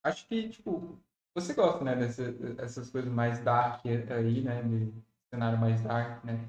[0.03, 0.97] acho que, tipo,
[1.35, 4.61] você gosta, né, dessa- dessas coisas mais dark aí, né?
[4.63, 4.91] De
[5.33, 6.39] cenário mais dark, né?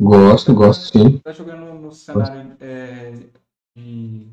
[0.00, 1.18] Gosto, gosto sim.
[1.18, 3.12] Tá jogando no cenário é,
[3.76, 4.32] de.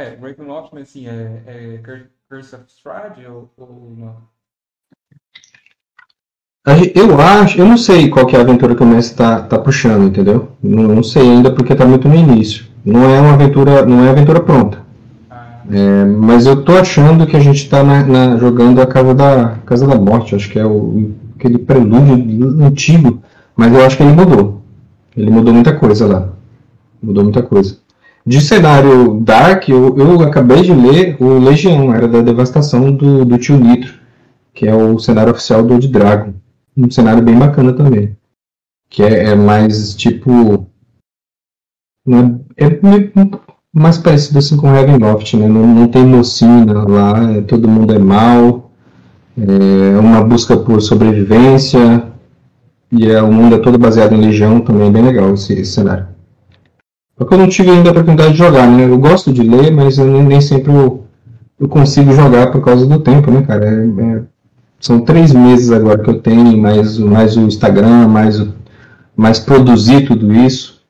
[0.00, 4.28] É, Ravenloft, mas assim, é, é Cur- Curse of Strahd ou, ou não?
[6.66, 9.16] A gen- Eu acho, eu não sei qual que é a aventura que o mestre
[9.16, 10.48] tá, tá puxando, entendeu?
[10.62, 12.64] Não, não sei ainda porque tá muito no início.
[12.84, 14.78] Não é uma aventura, não é aventura pronta.
[15.30, 19.14] Ah, É, mas eu tô achando que a gente tá na, na- jogando a Casa
[19.14, 23.22] da, Casa da Morte, acho que é o, aquele prelúdio antigo,
[23.56, 24.62] mas eu acho que ele mudou.
[25.16, 26.28] Ele mudou muita coisa lá.
[27.02, 27.79] Mudou muita coisa.
[28.26, 33.38] De cenário Dark, eu, eu acabei de ler o Legião, era da devastação do, do
[33.38, 33.94] Tio Nitro,
[34.54, 36.34] que é o cenário oficial do Old Dragon.
[36.76, 38.16] Um cenário bem bacana também.
[38.88, 40.66] Que é, é mais tipo.
[42.06, 43.12] né, É, meio-
[43.72, 45.46] mais parecido assim com Ravenloft, né?
[45.48, 48.70] Não, não tem mocinha lá, é- todo mundo é mal,
[49.36, 52.04] é uma busca por sobrevivência,
[52.92, 55.72] e é, o mundo é todo baseado em Legião, também é bem legal esse, esse
[55.72, 56.06] cenário.
[57.20, 58.84] Porque eu não tive ainda a oportunidade de jogar, né?
[58.84, 61.04] Eu gosto de ler, mas eu nem, nem sempre eu,
[61.60, 63.66] eu, consigo jogar por causa do tempo, né, cara?
[63.66, 64.22] É, é,
[64.80, 68.54] são três meses agora que eu tenho, mais, mais o Instagram, mais, o,
[69.14, 70.80] mais produzir tudo isso,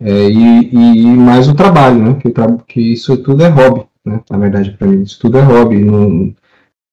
[0.00, 2.14] é, e, e, mais o trabalho, né?
[2.22, 2.32] Que,
[2.66, 4.22] que isso tudo é hobby, né?
[4.30, 5.84] Na verdade, para mim, isso tudo é hobby.
[5.84, 6.34] Não,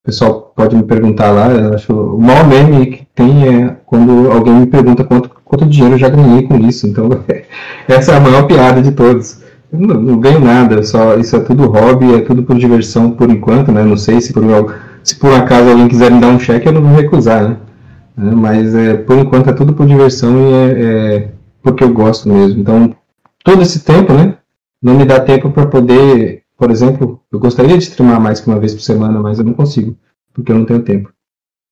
[0.03, 4.29] o pessoal pode me perguntar lá, eu acho o maior meme que tem é quando
[4.29, 6.87] alguém me pergunta quanto quanto dinheiro eu já ganhei com isso.
[6.87, 7.09] Então,
[7.87, 9.41] essa é a maior piada de todos.
[9.71, 13.29] Eu não, não ganho nada, só isso é tudo hobby, é tudo por diversão por
[13.29, 13.83] enquanto, né?
[13.83, 14.43] Não sei se por,
[15.03, 17.57] se por acaso alguém quiser me dar um cheque, eu não vou recusar, né?
[18.17, 22.29] É, mas é, por enquanto é tudo por diversão e é, é, porque eu gosto
[22.29, 22.59] mesmo.
[22.59, 22.95] Então,
[23.43, 24.35] todo esse tempo, né?
[24.81, 28.59] Não me dá tempo para poder, por exemplo, eu gostaria de streamar mais que uma
[28.59, 29.97] vez por semana, mas eu não consigo,
[30.33, 31.11] porque eu não tenho tempo.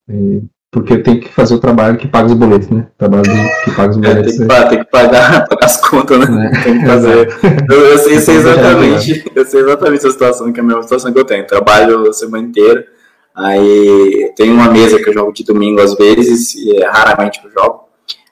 [0.08, 0.42] E,
[0.72, 2.88] porque tem que fazer o trabalho que paga os boletos, né?
[2.94, 3.24] O trabalho
[3.62, 4.40] que paga os boletos.
[4.40, 6.50] É, tem, que, tem, que, pagar, pagar as contas, né?
[6.50, 7.28] É, tem que fazer.
[7.70, 11.12] eu, eu, sei, sei exatamente, eu sei exatamente a situação, que é a mesma situação
[11.12, 11.46] que eu tenho.
[11.46, 12.86] Trabalho a semana inteira,
[13.34, 17.50] aí tem uma mesa que eu jogo de domingo às vezes, e é, raramente eu
[17.50, 17.81] jogo.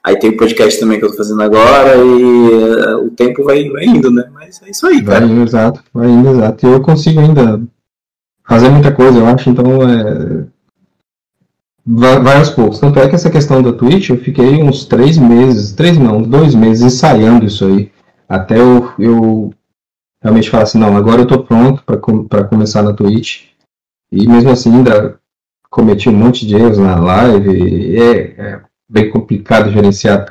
[0.03, 3.69] Aí tem o podcast também que eu tô fazendo agora e uh, o tempo vai,
[3.69, 4.31] vai indo, né?
[4.33, 5.21] Mas é isso aí, cara.
[5.21, 6.67] Vai indo, exato, vai indo, exato.
[6.67, 7.61] E eu consigo ainda
[8.49, 10.47] fazer muita coisa, eu acho, então é
[11.87, 12.79] vai, vai, aos poucos.
[12.79, 16.55] Tanto é que essa questão da Twitch, eu fiquei uns três meses, três não, dois
[16.55, 17.91] meses ensaiando isso aí.
[18.29, 19.55] Até eu, eu
[20.23, 23.47] realmente falar assim, não, agora eu tô pronto para começar na Twitch.
[24.13, 25.19] E mesmo assim ainda
[25.69, 27.97] cometi um monte de erros na live.
[27.97, 30.27] É, é bem complicado gerenciar,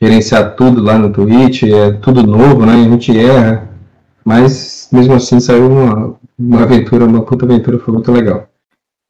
[0.00, 2.72] gerenciar tudo lá no Twitch, é tudo novo, né?
[2.72, 3.68] A gente erra.
[4.24, 8.48] Mas mesmo assim saiu uma, uma aventura, uma puta aventura, foi muito legal.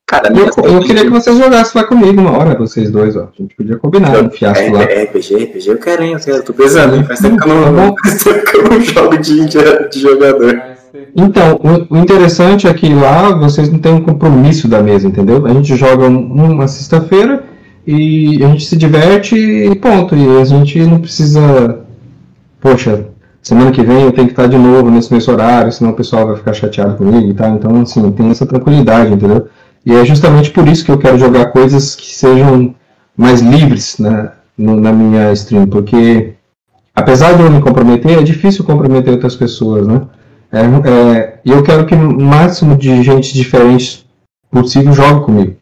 [0.06, 3.24] Cara, eu, eu queria que vocês jogassem lá comigo uma hora, vocês dois, ó.
[3.24, 4.82] A gente podia combinar eu, um fiasco lá.
[4.84, 6.12] RPG, RPG, eu quero, hein?
[6.14, 7.04] Eu, quero, eu tô pensando, hein?
[7.04, 10.62] Faz tempo que eu não, faz tempo que eu não jogo de, de, de jogador.
[11.14, 15.44] Então, o, o, interessante é que lá vocês não têm um compromisso da mesa, entendeu?
[15.46, 17.44] A gente joga uma sexta-feira
[17.90, 20.14] e a gente se diverte e ponto.
[20.14, 21.81] E a gente não precisa.
[22.61, 23.07] Poxa,
[23.42, 26.27] semana que vem eu tenho que estar de novo nesse mesmo horário, senão o pessoal
[26.27, 27.55] vai ficar chateado comigo e tal.
[27.55, 29.48] Então, assim, tem essa tranquilidade, entendeu?
[29.87, 32.74] E é justamente por isso que eu quero jogar coisas que sejam
[33.16, 36.35] mais livres né, na minha stream, porque
[36.94, 40.03] apesar de eu me comprometer, é difícil comprometer outras pessoas, né?
[40.53, 44.07] É, é, e eu quero que o máximo de gente diferente
[44.51, 45.57] possível jogue comigo.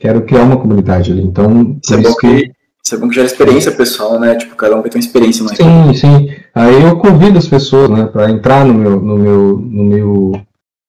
[0.00, 1.22] Quero criar uma comunidade ali.
[1.22, 2.52] Então, isso é bom que, que,
[2.84, 4.34] isso é bom que gera experiência pessoal, né?
[4.34, 5.58] Tipo, cada um vai ter uma experiência mais.
[5.58, 6.30] Sim, sim.
[6.54, 10.40] Aí eu convido as pessoas, né, para entrar no meu, no meu, no meu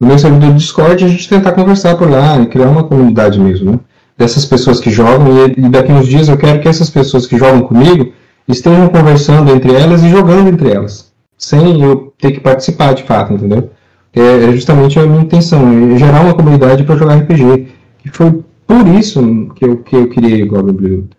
[0.02, 3.40] no meu servidor do Discord, a gente tentar conversar por lá e criar uma comunidade
[3.40, 3.80] mesmo, né?
[4.18, 7.62] Dessas pessoas que jogam, e, daqui uns dias eu quero que essas pessoas que jogam
[7.62, 8.12] comigo
[8.48, 13.34] estejam conversando entre elas e jogando entre elas, sem eu ter que participar de fato,
[13.34, 13.70] entendeu?
[14.14, 17.68] É, é justamente a minha intenção, é gerar uma comunidade para jogar RPG.
[18.04, 21.10] E foi por isso que eu, que eu criei o Goblin Blue.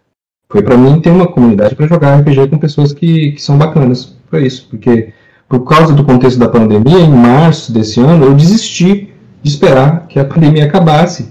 [0.49, 4.17] Foi para mim ter uma comunidade para jogar RPG com pessoas que, que são bacanas.
[4.31, 5.13] Foi isso, porque
[5.51, 9.11] por causa do contexto da pandemia, em março desse ano, eu desisti
[9.43, 11.31] de esperar que a pandemia acabasse.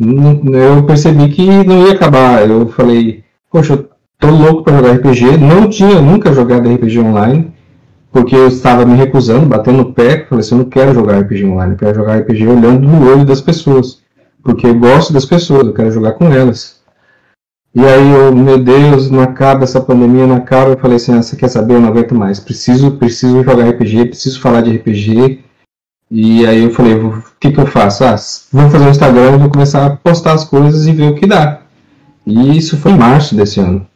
[0.00, 2.48] Eu percebi que não ia acabar.
[2.48, 3.88] Eu falei, poxa, eu
[4.18, 5.36] tô louco para jogar RPG.
[5.36, 7.52] Não tinha nunca jogado RPG online,
[8.10, 10.26] porque eu estava me recusando, batendo no pé.
[10.28, 13.24] Falei assim, eu não quero jogar RPG online, eu quero jogar RPG olhando no olho
[13.24, 14.00] das pessoas.
[14.42, 16.80] Porque eu gosto das pessoas, eu quero jogar com elas.
[17.74, 20.70] E aí eu, meu Deus, não acaba essa pandemia, não acaba.
[20.70, 21.74] Eu falei assim, ah, você quer saber?
[21.74, 22.40] Eu não aguento mais.
[22.40, 25.44] Preciso, preciso jogar RPG, preciso falar de RPG.
[26.10, 28.02] E aí eu falei, o que, que eu faço?
[28.04, 28.16] Ah,
[28.52, 31.62] vou fazer um Instagram, vou começar a postar as coisas e ver o que dá.
[32.26, 33.86] E isso foi em março desse ano.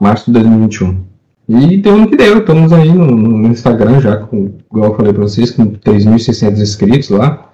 [0.00, 1.04] Março de 2021.
[1.48, 2.38] E deu no que deu.
[2.38, 7.10] Estamos aí no, no Instagram já, com, igual eu falei pra vocês, com 3.600 inscritos
[7.10, 7.50] lá.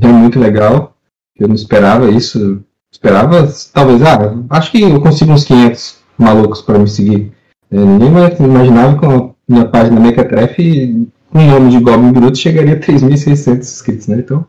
[0.00, 0.96] É muito legal.
[1.38, 4.18] Eu não esperava isso Esperava, talvez, ah,
[4.50, 7.32] acho que eu consigo uns 500 malucos para me seguir.
[7.70, 8.08] É, ninguém
[8.40, 13.58] imaginava que a minha página Mequetrefe, com o nome de Goblin Bruto, chegaria a 3.600
[13.58, 14.18] inscritos, né?
[14.18, 14.46] Então,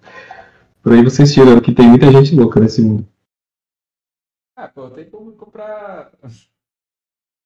[0.81, 3.05] por aí vocês tiram que tem muita gente louca nesse mundo.
[4.55, 6.11] Ah, pô, tem público pra,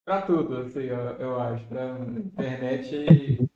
[0.06, 1.66] pra tudo, assim, eu, eu acho.
[1.66, 3.50] Pra internet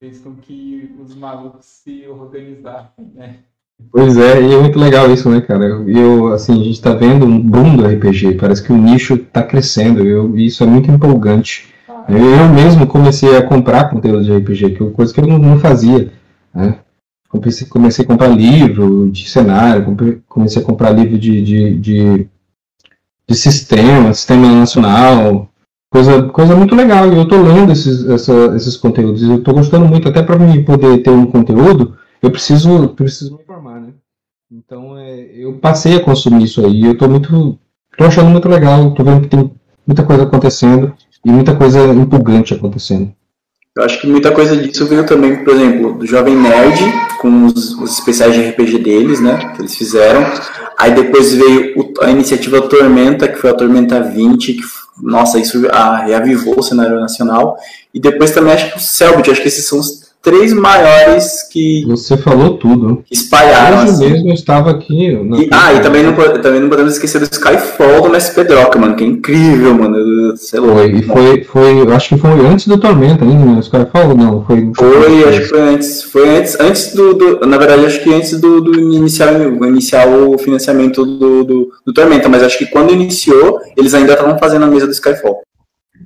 [0.00, 3.44] fez com que os malucos se organizassem, né?
[3.90, 5.64] Pois é, e é muito legal isso, né, cara?
[5.64, 9.42] Eu, assim, a gente tá vendo um boom do RPG, parece que o nicho tá
[9.42, 11.68] crescendo, eu, e isso é muito empolgante.
[12.08, 15.58] Eu mesmo comecei a comprar conteúdo de RPG, que é coisa que eu não, não
[15.58, 16.12] fazia,
[16.54, 16.78] né?
[17.28, 22.28] Comecei, comecei, a comprar livro de cenário, comecei a comprar livro de, de, de,
[23.28, 25.50] de sistema, sistema nacional,
[25.90, 27.12] coisa, coisa muito legal.
[27.12, 29.22] E eu estou lendo esses, essa, esses conteúdos.
[29.22, 33.57] Eu estou gostando muito, até para mim poder ter um conteúdo, eu preciso, preciso me?
[34.50, 36.84] Então é, eu passei a consumir isso aí.
[36.84, 37.58] Eu estou muito.
[37.96, 39.50] tô achando muito legal, estou vendo que tem
[39.86, 40.94] muita coisa acontecendo
[41.24, 43.12] e muita coisa empolgante acontecendo.
[43.76, 46.80] Eu acho que muita coisa disso veio também, por exemplo, do Jovem Nerd,
[47.20, 49.52] com os, os especiais de RPG deles, né?
[49.54, 50.24] Que eles fizeram.
[50.78, 54.62] Aí depois veio o, a iniciativa Tormenta, que foi a Tormenta 20, que,
[55.02, 57.56] nossa, isso a, reavivou o cenário nacional.
[57.92, 61.84] E depois também acho que o Selbit, acho que esses são os três maiores que.
[61.86, 63.04] Você falou tudo.
[63.10, 63.82] Espalharam.
[63.82, 64.10] Hoje assim.
[64.10, 65.10] mesmo eu estava aqui.
[65.10, 68.96] E, ah, e também não, também não podemos esquecer do Skyfall do Mestre Pedroca, mano,
[68.96, 70.36] que é incrível, mano.
[70.36, 70.74] Sei lá.
[70.74, 73.60] Foi, e foi, foi, eu acho que foi antes do Tormenta ainda, né?
[73.60, 74.44] Skyfall não?
[74.44, 76.02] Foi, foi, acho que foi antes.
[76.02, 77.46] Foi antes, antes do, do.
[77.46, 82.28] na verdade, acho que antes do, do iniciar, iniciar o financiamento do, do, do Tormenta,
[82.28, 85.42] mas acho que quando iniciou, eles ainda estavam fazendo a mesa do Skyfall.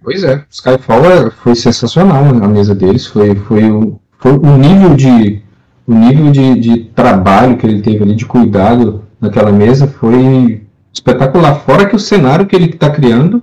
[0.03, 4.95] Pois é, Skyfall é, foi sensacional a mesa deles, foi, foi o, foi o nível
[4.95, 5.43] de
[5.85, 10.63] o nível de, de trabalho que ele teve ali, de cuidado naquela mesa, foi
[10.93, 11.57] espetacular.
[11.57, 13.43] Fora que o cenário que ele está criando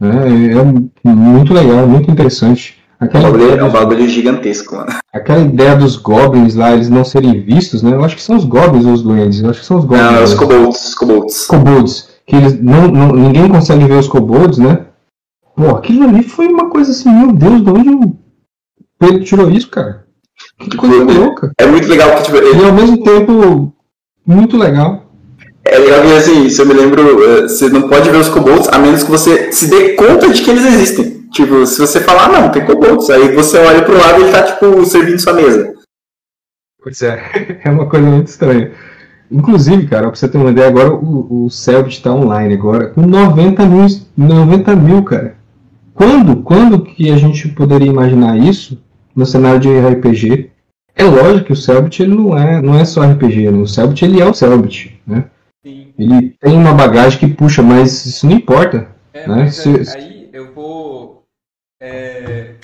[0.00, 0.10] né,
[1.04, 2.76] é muito legal, muito interessante.
[2.98, 4.90] Aquela é um bagulho, é um bagulho gigantesco, mano.
[5.12, 7.92] Aquela ideia dos goblins lá, eles não serem vistos, né?
[7.92, 9.40] Eu acho que são os goblins ou os duendes.
[9.40, 10.10] Eu acho que são os goblins.
[10.10, 10.94] Não, os kobolds.
[10.96, 11.46] Kobolds.
[11.46, 12.08] Kobolds.
[12.26, 14.86] Que eles não, não, ninguém consegue ver os kobolds, né?
[15.54, 18.12] Pô, aquilo ali foi uma coisa assim, meu Deus, de onde
[18.98, 20.04] Pedro tirou isso, cara?
[20.58, 21.52] Que coisa é, louca.
[21.58, 22.60] É muito legal que, tipo, ele...
[22.60, 23.72] E ao mesmo tempo,
[24.26, 25.06] muito legal.
[25.64, 28.68] É legal que, assim, se eu me lembro, eh, você não pode ver os kobolds
[28.68, 31.28] a menos que você se dê conta de que eles existem.
[31.30, 34.32] Tipo, se você falar, ah, não, tem kobolds, aí você olha pro lado e ele
[34.32, 35.74] tá, tipo, servindo sua mesa.
[36.82, 38.72] Pois é, é uma coisa muito estranha.
[39.30, 43.02] Inclusive, cara, pra você ter uma ideia, agora o, o Selbit tá online agora com
[43.02, 43.86] 90 mil,
[44.16, 45.36] 90 mil, cara.
[45.92, 48.78] Quando, quando que a gente poderia imaginar isso
[49.18, 50.52] no cenário de RPG?
[50.94, 53.58] É lógico que o Selbit ele não é, não é só RPG, né?
[53.58, 55.28] o Selbit ele é o Selbit, né?
[55.64, 55.92] Sim.
[55.98, 58.88] Ele tem uma bagagem que puxa, mas isso não importa.
[59.12, 59.50] É, né?
[59.50, 61.24] Se, aí eu vou,
[61.80, 62.54] é,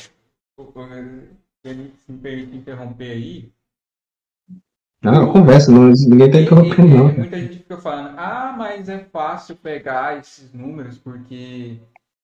[1.65, 3.53] se me permite interromper aí.
[5.03, 7.13] Não, conversa, não, ninguém tá interrompendo, não.
[7.13, 11.79] Muita gente fica falando, ah, mas é fácil pegar esses números porque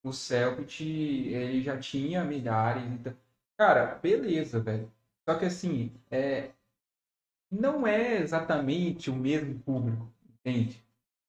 [0.04, 2.84] o Celtic, ele já tinha milhares.
[2.84, 3.12] Então...
[3.60, 4.90] Cara, beleza, velho.
[5.28, 6.48] Só que assim, é...
[7.50, 10.82] não é exatamente o mesmo público, entende?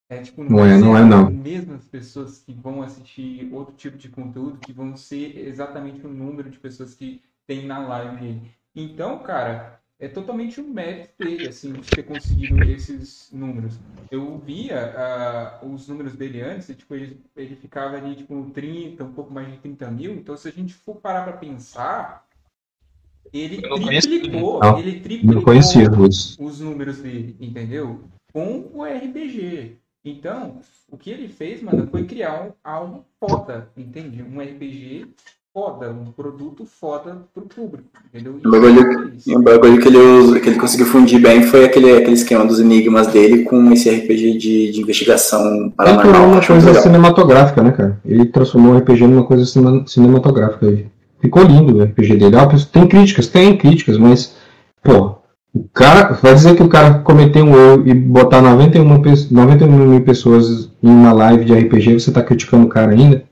[0.08, 1.28] É, tipo, não, não é, não é não.
[1.28, 6.10] As mesmas pessoas que vão assistir outro tipo de conteúdo que vão ser exatamente o
[6.10, 8.50] número de pessoas que tem na live.
[8.74, 13.80] Então, cara, é totalmente o mérito dele, assim, de ter conseguido esses números.
[14.10, 19.04] Eu via uh, os números dele antes, e, tipo, ele, ele ficava ali, tipo, 30,
[19.04, 20.14] um pouco mais de 30 mil.
[20.14, 22.26] Então, se a gente for parar para pensar,
[23.32, 23.62] ele
[24.02, 25.54] triplicou, não, ele triplicou
[26.08, 26.36] os...
[26.40, 28.04] os números dele, entendeu?
[28.34, 29.78] Com o RBG.
[30.04, 34.24] Então, o que ele fez, mano, foi criar um, algo foda, entende?
[34.24, 35.14] Um RPG
[35.54, 38.40] foda, um produto foda pro público, entendeu?
[38.44, 41.92] O bagulho, é um bagulho que, ele usa, que ele conseguiu fundir bem foi aquele,
[41.92, 46.16] aquele esquema dos enigmas dele com esse RPG de, de investigação paranormal.
[46.16, 48.00] Ele uma coisa cinematográfica, né, cara?
[48.06, 49.46] Ele transformou o RPG numa coisa
[49.88, 50.86] cinematográfica aí.
[51.20, 52.38] Ficou lindo o RPG dele.
[52.38, 54.36] Ah, tem críticas, tem críticas, mas,
[54.82, 55.18] pô,
[55.54, 58.86] o cara, vai dizer que o cara cometeu um erro e botar 91,
[59.30, 63.30] 91 mil pessoas em uma live de RPG, você tá criticando o cara ainda?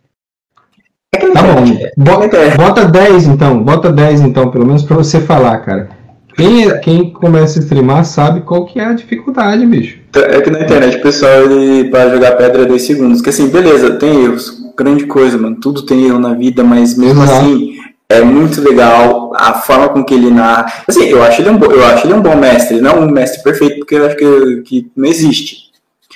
[1.12, 1.78] Tá bom.
[1.97, 5.89] Bota, bota 10 então, bota 10 então, pelo menos pra você falar, cara.
[6.36, 9.99] Quem, quem começa a streamar sabe qual que é a dificuldade, bicho.
[10.16, 13.22] É que na internet o pessoal, ele, pra jogar pedra é 2 segundos.
[13.22, 14.57] Que assim, beleza, tem erros.
[14.78, 15.57] Grande coisa, mano.
[15.57, 17.45] Tudo tem erro na vida, mas mesmo Exato.
[17.45, 17.76] assim,
[18.07, 20.72] é muito legal a forma com que ele narra.
[20.88, 22.80] Assim, eu acho ele um, eu acho ele um bom mestre.
[22.80, 25.68] Não um mestre perfeito, porque eu acho que, que não existe.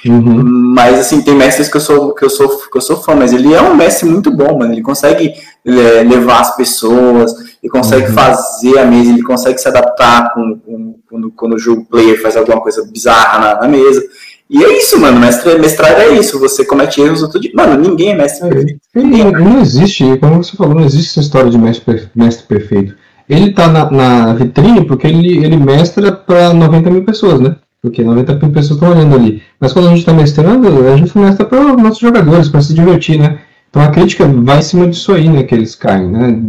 [0.06, 0.74] Uhum.
[0.76, 3.32] Mas assim, tem mestres que eu sou que eu sou que eu sou fã, mas
[3.32, 4.74] ele é um mestre muito bom, mano.
[4.74, 5.34] Ele consegue
[5.66, 8.14] é, levar as pessoas, ele consegue uhum.
[8.14, 12.36] fazer a mesa, ele consegue se adaptar com, com, quando, quando o jogo player faz
[12.36, 14.04] alguma coisa bizarra na, na mesa.
[14.50, 15.20] E é isso, mano.
[15.20, 16.40] Mestre, mestrar é isso.
[16.40, 17.52] Você comete erros outro dia.
[17.56, 18.80] Mano, ninguém é mestre perfeito.
[18.94, 22.96] Não, não existe, como você falou, não existe essa história de mestre, mestre perfeito.
[23.28, 27.56] Ele tá na, na vitrine porque ele, ele mestra para 90 mil pessoas, né?
[27.84, 29.44] Porque 90 mil pessoas estão olhando ali.
[29.60, 32.74] Mas quando a gente está mestrando, a gente mestra para os nossos jogadores, para se
[32.74, 33.42] divertir, né?
[33.70, 35.44] Então a crítica vai em cima disso aí, né?
[35.44, 36.42] Que eles caem, né?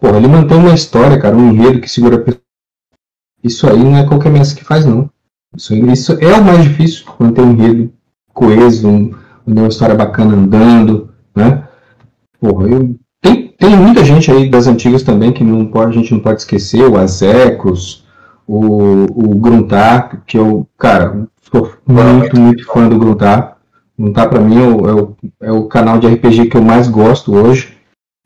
[0.00, 2.42] Pô, ele mantém uma história, cara, um enredo que segura a pessoa.
[3.44, 5.10] Isso aí não é qualquer mestre que faz, não.
[5.54, 7.92] Isso, isso é o mais difícil, manter um enredo
[8.32, 9.14] coeso, um,
[9.46, 11.68] uma história bacana andando, né?
[12.40, 16.14] Porra, eu, tem, tem muita gente aí das antigas também que não pode, a gente
[16.14, 18.01] não pode esquecer, o Azecos,
[18.46, 23.58] o, o Gruntar, que eu, cara, sou muito, muito fã do Gruntar.
[23.98, 26.88] Gruntar para mim é o, é o, é, o, canal de RPG que eu mais
[26.88, 27.76] gosto hoje.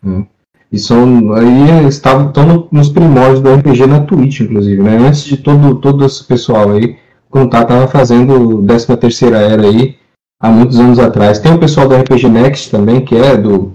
[0.02, 0.26] Né?
[0.72, 2.32] E são, aí estavam
[2.72, 4.96] nos primórdios do RPG na Twitch, inclusive, né?
[4.96, 6.96] Antes de todo, todo esse pessoal aí,
[7.30, 9.96] o Gruntar estava fazendo 13 terceira era aí,
[10.40, 11.38] há muitos anos atrás.
[11.38, 13.72] Tem o pessoal do RPG Next também, que é do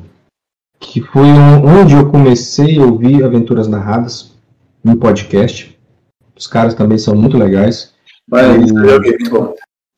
[0.79, 4.35] que foi onde eu comecei a ouvir aventuras narradas
[4.83, 5.77] no podcast.
[6.41, 7.93] Os caras também são muito legais.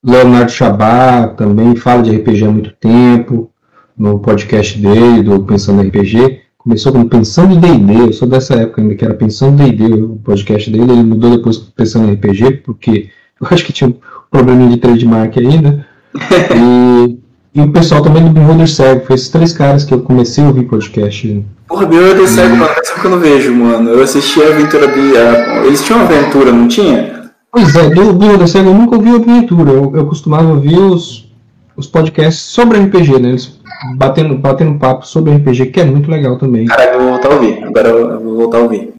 [0.04, 3.50] O Leonardo Chabá também fala de RPG há muito tempo,
[3.98, 6.42] no podcast dele, do Pensando RPG.
[6.58, 10.02] Começou como Pensando em D&D, eu sou dessa época ainda que era Pensando em D&D,
[10.02, 13.96] o podcast dele, ele mudou depois Pensando em RPG, porque eu acho que tinha um
[14.30, 15.86] probleminha de trademark né?
[16.54, 17.24] E
[17.56, 19.06] e o pessoal também do Beholder Cego.
[19.06, 21.46] Foi esses três caras que eu comecei a ouvir podcast.
[21.68, 23.90] Porra, Beholder Cego, mano, essa que eu não vejo, mano.
[23.90, 25.66] Eu assisti a aventura de.
[25.66, 27.32] Eles tinham uma aventura, não tinha?
[27.52, 29.72] Pois é, do Beholder Cego eu nunca ouvi a aventura.
[29.72, 31.32] Eu, eu costumava ouvir os,
[31.76, 33.30] os podcasts sobre RPG, né?
[33.30, 33.60] Eles
[33.96, 36.66] batendo, batendo papo sobre RPG, que é muito legal também.
[36.66, 37.64] Caralho, eu vou voltar a ouvir.
[37.64, 38.94] Agora eu vou voltar a ouvir.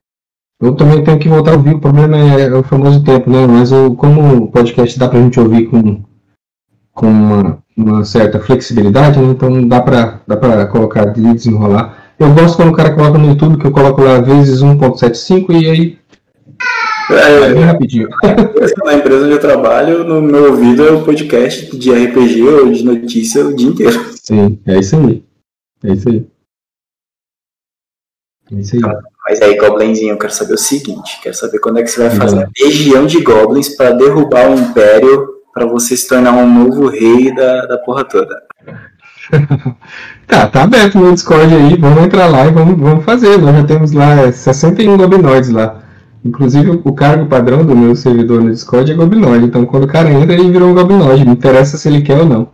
[0.61, 3.47] Eu também tenho que voltar a ouvir, o problema é, é o famoso tempo, né?
[3.47, 6.03] Mas eu, como o podcast dá pra gente ouvir com,
[6.93, 9.31] com uma, uma certa flexibilidade, né?
[9.31, 12.04] então dá para dá pra colocar de desenrolar.
[12.19, 15.71] Eu gosto quando o cara coloca no YouTube, que eu coloco lá vezes 1.75 e
[15.71, 15.99] aí.
[17.11, 18.09] É, bem rapidinho.
[18.85, 22.85] Na empresa onde eu trabalho, no meu ouvido é o podcast de RPG ou de
[22.85, 24.05] notícia o dia inteiro.
[24.23, 25.25] Sim, é isso aí.
[25.83, 26.27] É isso aí.
[28.53, 28.83] É isso aí.
[29.27, 32.11] Mas aí, Goblinzinho, eu quero saber o seguinte: quero saber quando é que você vai
[32.11, 36.89] fazer a legião de Goblins para derrubar o Império para você se tornar um novo
[36.89, 38.43] rei da, da porra toda.
[40.27, 43.39] tá, tá aberto no Discord aí, vamos entrar lá e vamos, vamos fazer.
[43.39, 45.81] Nós já temos lá 61 gobinoides lá.
[46.25, 49.45] Inclusive o cargo padrão do meu servidor no Discord é gobinoide.
[49.45, 51.25] Então quando o cara entra, ele virou um gobinoide.
[51.25, 52.49] Não interessa se ele quer ou não.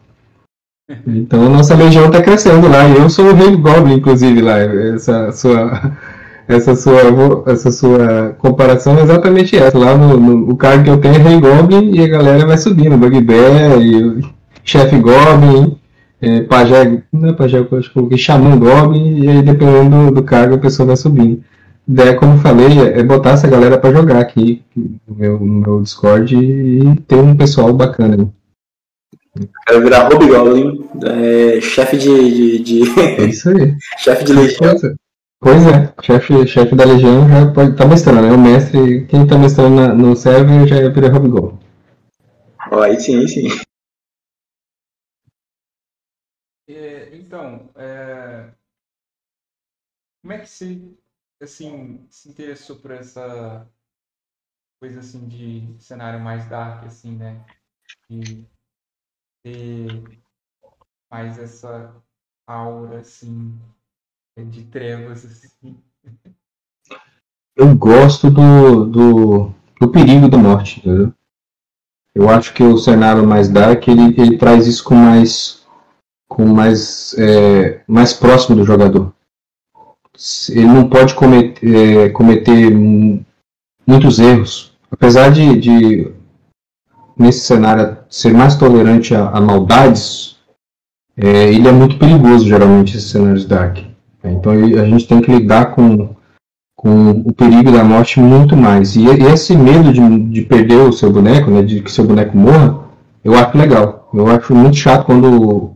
[1.07, 2.87] Então a nossa legião está crescendo lá.
[2.89, 4.59] E eu sou o rei Goblin, inclusive, lá.
[4.59, 5.93] Essa sua
[6.51, 9.79] essa sua, essa sua comparação é exatamente essa.
[9.79, 12.59] Lá no, no o cargo que eu tenho é Rei Goblin e a galera vai
[12.59, 14.21] subindo, Bugbear e
[14.65, 15.79] Chefe Goblin,
[16.21, 20.23] é, Pajé, não é Pajé, eu acho que Xamã Goblin, e aí dependendo do, do,
[20.23, 21.43] cargo a pessoa vai subindo.
[21.89, 25.41] A ideia, como eu falei, é, é botar essa galera para jogar aqui no meu,
[25.41, 28.29] no meu Discord e ter um pessoal bacana.
[29.67, 33.01] Quero virar Hobgoblin, é, chefe de, de, de...
[33.01, 33.75] É isso aí.
[33.99, 34.75] chefe de legião.
[35.43, 38.31] Pois é, chefe, chefe da legião já pode estar tá mestrando, né?
[38.31, 41.59] O mestre, quem está mestrando na, no server já é Peter Robigol.
[42.71, 43.49] Oh, aí sim, aí sim.
[46.69, 48.51] É, então, é...
[50.23, 50.81] como é que você
[51.43, 53.67] assim, se interessou por essa
[54.81, 57.45] coisa assim de cenário mais dark, assim, né?
[58.09, 58.47] De
[59.43, 60.21] ter
[61.11, 61.95] mais essa
[62.47, 63.59] aura, assim,
[64.51, 65.83] de trevas, assim.
[67.57, 71.13] Eu gosto do, do, do perigo da morte, entendeu?
[72.15, 75.61] Eu acho que o cenário mais dark ele, ele traz isso com mais
[76.29, 79.13] com mais é, mais próximo do jogador.
[80.51, 82.71] Ele não pode cometer, é, cometer
[83.87, 86.13] muitos erros, apesar de, de
[87.19, 90.37] nesse cenário ser mais tolerante a, a maldades,
[91.17, 93.79] é, ele é muito perigoso geralmente esses cenários dark.
[94.23, 96.15] Então a gente tem que lidar com,
[96.77, 98.97] com o perigo da morte muito mais.
[98.97, 102.85] E, esse medo de, de perder o seu boneco, né, de que seu boneco morra,
[103.25, 104.09] eu acho legal.
[104.13, 105.73] Eu acho muito chato quando,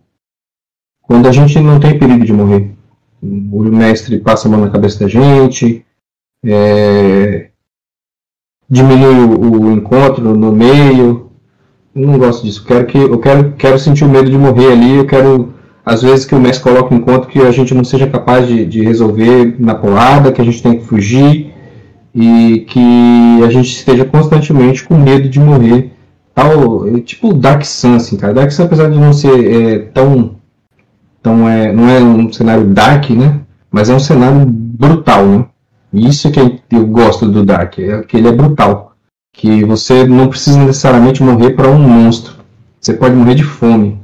[1.02, 2.73] quando a gente não tem perigo de morrer.
[3.52, 5.84] O mestre passa a mão na cabeça da gente,
[6.44, 7.48] é,
[8.68, 11.30] diminui o, o, encontro no meio.
[11.94, 12.64] Eu não gosto disso.
[12.64, 15.54] Quero, que, eu quero, quero sentir o medo de morrer ali, eu quero
[15.86, 18.64] às vezes que o mestre coloca em conta que a gente não seja capaz de,
[18.64, 21.52] de resolver na porrada, que a gente tem que fugir
[22.14, 25.92] e que a gente esteja constantemente com medo de morrer.
[26.34, 28.32] Tal, é tipo Dark Sun, assim, cara.
[28.32, 30.36] Dark Sun, apesar de não ser é, tão.
[31.24, 33.40] Tão é, não é um cenário dark, né?
[33.70, 35.46] Mas é um cenário brutal, né?
[35.92, 38.96] Isso é que eu gosto do Dark, é que ele é brutal.
[39.32, 42.34] Que você não precisa necessariamente morrer para um monstro.
[42.80, 43.98] Você pode morrer de fome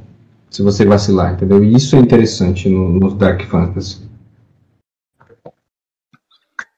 [0.49, 1.63] se você vacilar, entendeu?
[1.63, 4.09] E isso é interessante no, no Dark Fantasy.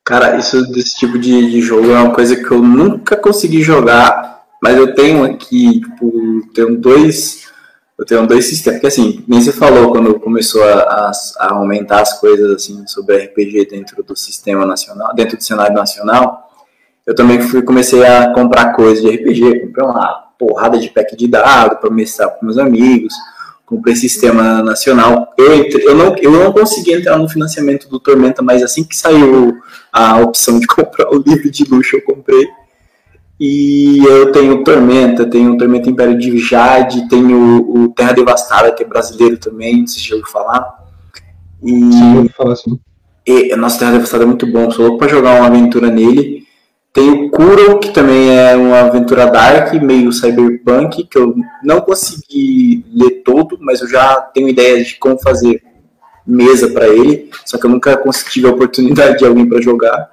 [0.04, 4.44] Cara, isso desse tipo de, de, jogo é uma coisa que eu nunca consegui jogar,
[4.62, 7.43] mas eu tenho aqui, tipo, tenho dois,
[7.98, 8.80] eu tenho dois sistemas.
[8.80, 13.68] Porque assim, nem você falou quando começou a, a, aumentar as coisas assim sobre RPG
[13.70, 16.52] dentro do sistema nacional, dentro do cenário nacional,
[17.06, 19.60] eu também fui, comecei a comprar coisas de RPG.
[19.60, 23.14] Comprei uma porrada de pack de dados para mestrar com meus amigos.
[23.66, 25.34] Comprei sistema nacional.
[25.38, 28.96] Eu, entre, eu, não, eu não consegui entrar no financiamento do Tormenta, mas assim que
[28.96, 29.54] saiu
[29.92, 32.48] a opção de comprar o livro de luxo, eu comprei.
[33.46, 38.88] E eu tenho Tormenta, tenho Tormenta Império de Jade, tenho o Terra Devastada, que é
[38.88, 40.86] brasileiro também, não sei se já ouviu falar.
[41.62, 42.80] E, Sim, eu falar assim.
[43.28, 46.48] E, nossa, Terra Devastada é muito bom, sou louco pra jogar uma aventura nele.
[46.94, 52.86] Tem o Kuro, que também é uma aventura dark, meio cyberpunk, que eu não consegui
[52.94, 55.62] ler todo, mas eu já tenho ideia de como fazer
[56.26, 60.13] mesa para ele, só que eu nunca tive a oportunidade de alguém para jogar.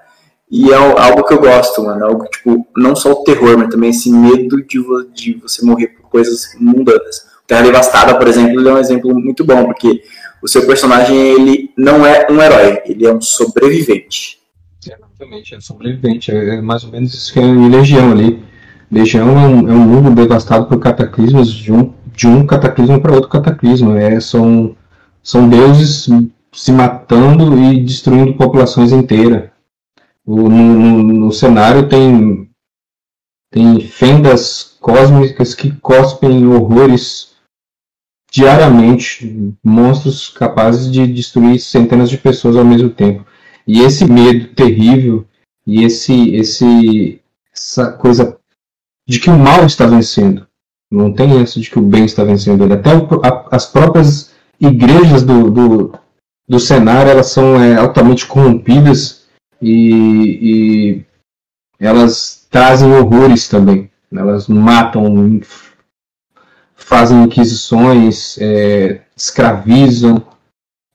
[0.51, 2.05] E é algo que eu gosto, mano.
[2.05, 5.89] Algo, tipo, não só o terror, mas também esse medo de, vo de você morrer
[5.89, 7.31] por coisas mundanas.
[7.47, 10.03] Terra Devastada, por exemplo, é um exemplo muito bom, porque
[10.43, 14.39] o seu personagem, ele não é um herói, ele é um sobrevivente.
[14.85, 16.33] Exatamente, é sobrevivente.
[16.33, 18.43] É mais ou menos isso que é em Legião ali.
[18.91, 23.13] Legião é um, é um mundo devastado por cataclismos de um, de um cataclismo para
[23.13, 23.97] outro cataclismo.
[23.97, 24.75] É, são,
[25.23, 26.09] são deuses
[26.53, 29.50] se matando e destruindo populações inteiras.
[30.27, 32.51] No, no, no, cenário tem,
[33.51, 37.35] tem fendas cósmicas que cospem horrores
[38.31, 43.27] diariamente, monstros capazes de destruir centenas de pessoas ao mesmo tempo.
[43.67, 45.27] E esse medo terrível
[45.67, 47.21] e esse, esse
[47.53, 48.39] essa coisa
[49.07, 50.47] de que o mal está vencendo.
[50.91, 52.65] Não tem isso de que o bem está vencendo.
[52.73, 55.93] Até o, a, as próprias igrejas do, do,
[56.49, 59.20] do cenário elas são é, altamente corrompidas
[59.61, 61.05] e, e
[61.79, 63.91] elas trazem horrores também.
[64.13, 65.41] Elas matam,
[66.75, 70.23] fazem inquisições, é, escravizam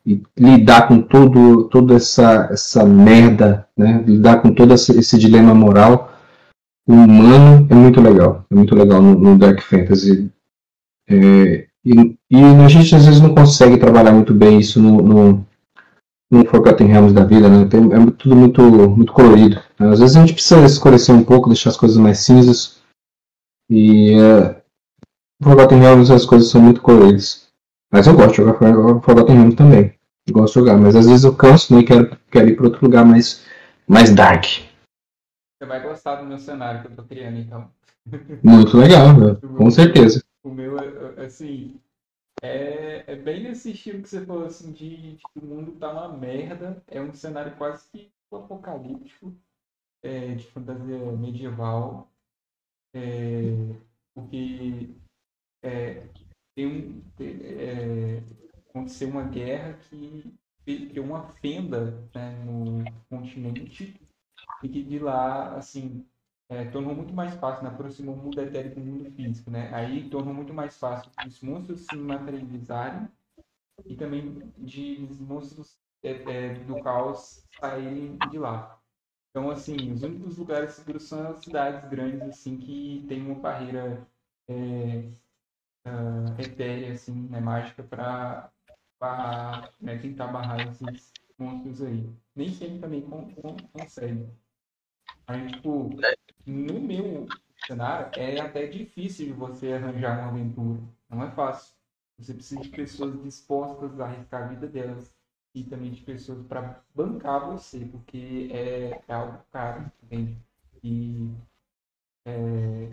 [0.05, 4.03] e lidar com todo, toda essa, essa merda, né?
[4.05, 6.11] lidar com todo esse, esse dilema moral
[6.87, 8.45] humano é muito legal.
[8.49, 10.29] É muito legal no, no Dark Fantasy.
[11.07, 15.45] É, e, e, a gente às vezes não consegue trabalhar muito bem isso no, no,
[16.31, 17.65] no Forgotten Realms da vida, né?
[17.65, 19.61] Tem, é tudo muito, muito colorido.
[19.79, 19.89] Né?
[19.89, 22.81] Às vezes a gente precisa escurecer um pouco, deixar as coisas mais cinzas.
[23.69, 24.55] E uh,
[25.43, 27.47] Forgotten Realms as coisas são muito coloridas.
[27.91, 28.57] Mas eu gosto de jogar
[29.01, 29.93] Forgotten Realms também.
[30.27, 32.65] Eu gosto de jogar, mas às vezes eu canso né, e quero, quero ir para
[32.65, 33.45] outro lugar mais,
[33.87, 34.45] mais dark.
[34.45, 37.69] Você vai gostar do meu cenário que eu tô criando, então.
[38.43, 39.37] Muito legal, né?
[39.55, 40.23] com certeza.
[40.43, 40.75] O meu,
[41.17, 41.75] assim,
[42.45, 45.91] é, é bem nesse estilo que você falou, assim, de, de que o mundo tá
[45.91, 46.83] uma merda.
[46.87, 49.33] É um cenário quase que apocalíptico,
[50.03, 52.09] é, de fantasia medieval.
[52.93, 53.51] É,
[54.13, 54.95] porque
[55.63, 56.07] é,
[56.55, 58.23] tem um, é,
[58.69, 60.33] aconteceu uma guerra que
[60.65, 63.99] criou uma fenda né, no continente
[64.63, 66.05] e que de lá, assim,
[66.49, 67.69] é, tornou muito mais fácil, né?
[67.69, 69.73] aproximou o mundo etérico do mundo físico, né?
[69.73, 73.07] Aí tornou muito mais fácil os monstros se materializarem
[73.85, 78.79] e também de os monstros é, é, do caos saírem de lá.
[79.31, 84.07] Então, assim, os únicos lugares seguros são as cidades grandes, assim, que tem uma barreira
[84.47, 85.11] é,
[85.85, 88.51] uh, etérea, assim, né, mágica para
[89.81, 92.09] né, tentar barrar esses monstros aí.
[92.33, 94.29] Nem sempre também con con consegue.
[95.27, 95.89] Aí, tipo,
[96.45, 97.27] no meu
[97.65, 100.79] cenário, é até difícil de você arranjar uma aventura.
[101.09, 101.73] Não é fácil.
[102.19, 105.13] Você precisa de pessoas dispostas a arriscar a vida delas
[105.53, 110.37] e também de pessoas para bancar você, porque é, é, algo caro, entende?
[110.83, 111.29] E
[112.25, 112.89] é,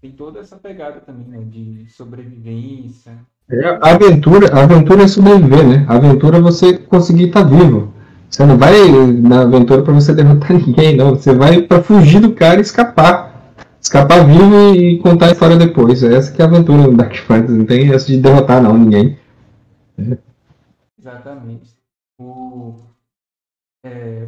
[0.00, 3.18] tem toda essa pegada também, né, de sobrevivência.
[3.48, 5.86] É, aventura, aventura é sobreviver, né?
[5.88, 7.93] Aventura é você conseguir estar tá vivo.
[8.34, 8.72] Você não vai
[9.22, 11.10] na aventura para você derrotar ninguém, não.
[11.10, 13.54] Você vai para fugir do cara e escapar.
[13.80, 16.02] Escapar vivo e contar a história depois.
[16.02, 17.56] Essa que é a aventura do Dark Fantasy.
[17.56, 19.16] Não tem essa de derrotar, não, ninguém.
[19.96, 20.18] É.
[20.98, 21.76] Exatamente.
[22.18, 22.74] O,
[23.84, 24.26] é,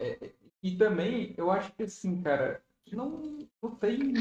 [0.00, 0.30] é,
[0.62, 3.20] e também, eu acho que assim, cara, não,
[3.62, 4.14] não tem.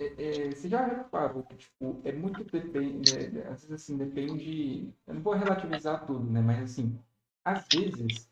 [0.00, 4.94] É, é, você já reparou que tipo, é muito depende, né, às vezes assim, depende.
[5.06, 6.40] Eu não vou relativizar tudo, né?
[6.40, 6.98] Mas assim,
[7.44, 8.30] às vezes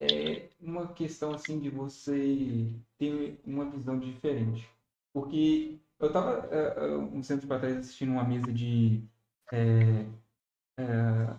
[0.00, 4.68] é uma questão assim de você ter uma visão diferente.
[5.12, 9.04] Porque eu estava uh, um tempo para trás assistindo uma mesa de
[9.52, 10.04] é,
[10.78, 11.38] é,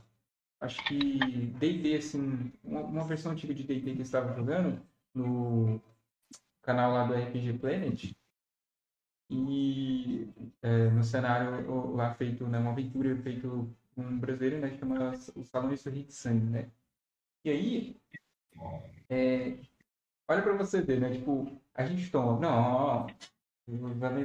[0.61, 4.81] acho que D&D assim, uma, uma, versão antiga de D&D que eu estava jogando
[5.13, 5.81] no
[6.61, 8.18] canal lá do RPG Planet
[9.29, 10.27] e
[10.61, 15.43] é, no cenário lá feito, né, uma aventura feito um brasileiro, né, que chama O
[15.43, 16.71] Salão de Sorrir de Sangue, né?
[17.43, 18.01] E aí,
[19.09, 19.57] é,
[20.27, 23.07] olha para você ver, né, tipo, a gente toma, não,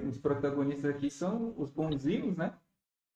[0.09, 2.55] os protagonistas aqui são os bonzinhos, né?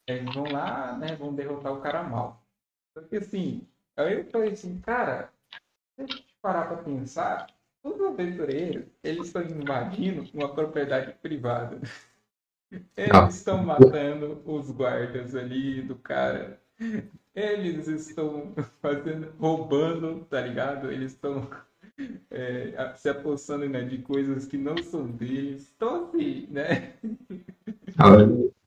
[0.07, 2.43] Eles vão lá, né, vão derrotar o cara mal.
[2.95, 3.67] Porque assim,
[3.97, 5.33] aí eu falei assim, cara,
[5.95, 7.47] se a gente parar para pensar,
[7.95, 11.79] os aventureiros, eles estão invadindo uma propriedade privada.
[12.97, 13.29] Eles ah.
[13.31, 16.61] estão matando os guardas ali do cara.
[17.35, 20.91] Eles estão fazendo, roubando, tá ligado?
[20.91, 21.49] Eles estão
[22.31, 25.73] é, se apossando né, de coisas que não são deles.
[25.77, 26.91] Então, assim, né?
[27.97, 28.19] Ah,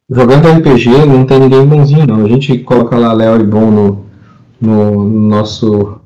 [0.09, 2.25] jogando RPG não tem ninguém bonzinho, não.
[2.25, 4.05] A gente coloca lá Léo e Bom no,
[4.59, 6.00] no nosso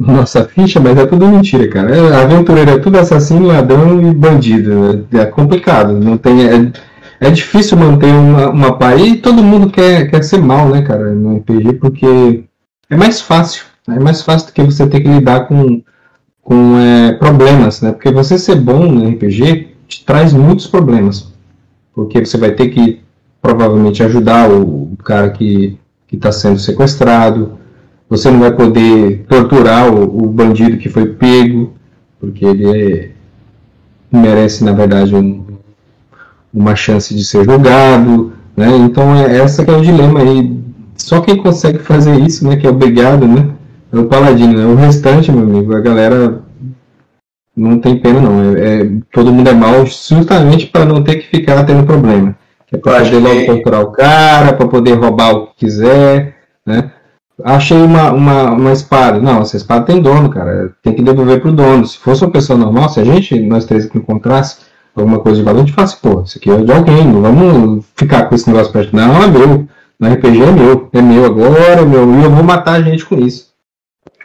[0.00, 1.94] nossa ficha, mas é tudo mentira, cara.
[1.94, 5.06] É, aventureiro é tudo assassino, ladrão e bandido.
[5.12, 5.92] É, é complicado.
[5.92, 6.72] Não tem, é,
[7.20, 8.98] é difícil manter uma, uma paz.
[8.98, 12.44] E todo mundo quer, quer ser mal, né, cara, no RPG, porque
[12.88, 13.64] é mais fácil.
[13.86, 13.96] Né?
[13.96, 15.82] É mais fácil do que você ter que lidar com,
[16.40, 17.92] com é, problemas, né?
[17.92, 21.30] Porque você ser bom no RPG te traz muitos problemas.
[21.94, 23.00] Porque você vai ter que
[23.42, 25.78] provavelmente ajudar o, o cara que
[26.10, 27.59] está sendo sequestrado
[28.10, 31.72] você não vai poder torturar o, o bandido que foi pego,
[32.18, 33.10] porque ele é,
[34.10, 35.46] merece, na verdade, um,
[36.52, 38.32] uma chance de ser julgado.
[38.56, 38.66] Né?
[38.78, 40.58] Então, é essa que é o dilema aí.
[40.96, 43.48] Só quem consegue fazer isso, né, que é obrigado, né,
[43.92, 44.58] é o paladino.
[44.58, 44.66] Né?
[44.66, 46.42] O restante, meu amigo, a galera
[47.56, 48.56] não tem pena, não.
[48.56, 52.36] É, é todo mundo é mal justamente para não ter que ficar tendo problema.
[52.72, 56.36] É para poder logo torturar o cara, para poder roubar o que quiser,
[56.66, 56.90] né?
[57.44, 59.20] Achei uma, uma, uma espada.
[59.20, 60.72] Não, essa espada tem dono, cara.
[60.82, 61.86] Tem que devolver pro dono.
[61.86, 64.58] Se fosse uma pessoa normal, se a gente, nós três aqui encontrasse
[64.94, 67.22] alguma coisa de valor, a gente fala assim, pô, isso aqui é de alguém, não
[67.22, 68.94] vamos ficar com esse negócio perto.
[68.94, 69.66] Não, é meu.
[69.98, 70.88] No RPG é meu.
[70.92, 72.14] É meu agora, é meu.
[72.14, 73.50] E eu vou matar a gente com isso.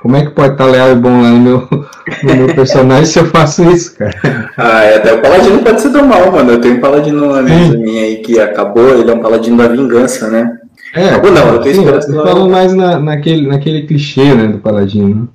[0.01, 1.67] Como é que pode estar leal e bom lá no meu,
[2.23, 4.51] no meu personagem se eu faço isso, cara?
[4.55, 6.51] Ah, é, até o paladino pode ser do mal, mano.
[6.51, 10.29] Eu tenho um paladino na minha aí que acabou, ele é um paladino da vingança,
[10.29, 10.59] né?
[10.95, 14.59] É, Ou não, eu tenho esperança que falam mais na, naquele, naquele clichê, né, do
[14.59, 15.29] Paladino.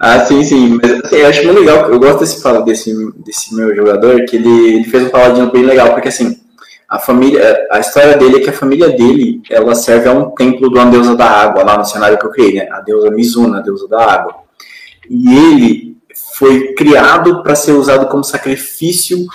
[0.00, 0.78] Ah, sim, sim.
[0.82, 4.74] Mas assim, eu acho muito legal, eu gosto desse, desse, desse meu jogador, que ele,
[4.74, 6.40] ele fez um paladino bem legal, porque assim,
[6.88, 10.68] a família, a história dele é que a família dele, ela serve a um templo
[10.68, 12.68] de uma deusa da água, lá no cenário que eu criei, né?
[12.70, 14.34] A deusa Mizuna, a deusa da água.
[15.08, 15.96] E ele
[16.36, 19.26] foi criado para ser usado como sacrifício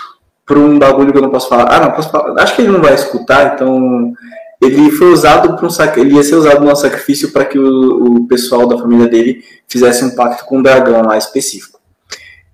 [0.45, 1.65] para um bagulho que eu não posso falar.
[1.71, 2.41] Ah, não posso falar.
[2.41, 4.13] Acho que ele não vai escutar, então
[4.61, 8.27] ele foi usado para um ele ia ser usado no sacrifício para que o, o,
[8.27, 11.79] pessoal da família dele fizesse um pacto com um dragão lá específico.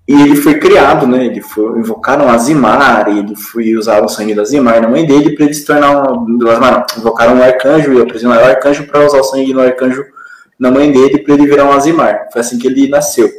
[0.08, 1.26] E ele foi criado, né?
[1.26, 5.44] Ele foi invocaram Azimar, ele foi usar o sangue da Azimar na mãe dele para
[5.44, 9.24] ele se tornar um, não, invocaram um arcanjo e aprisionaram o arcanjo para usar o
[9.24, 10.04] sangue do arcanjo
[10.58, 12.26] na mãe dele para ele virar um Azimar.
[12.32, 13.30] Foi assim que ele nasceu.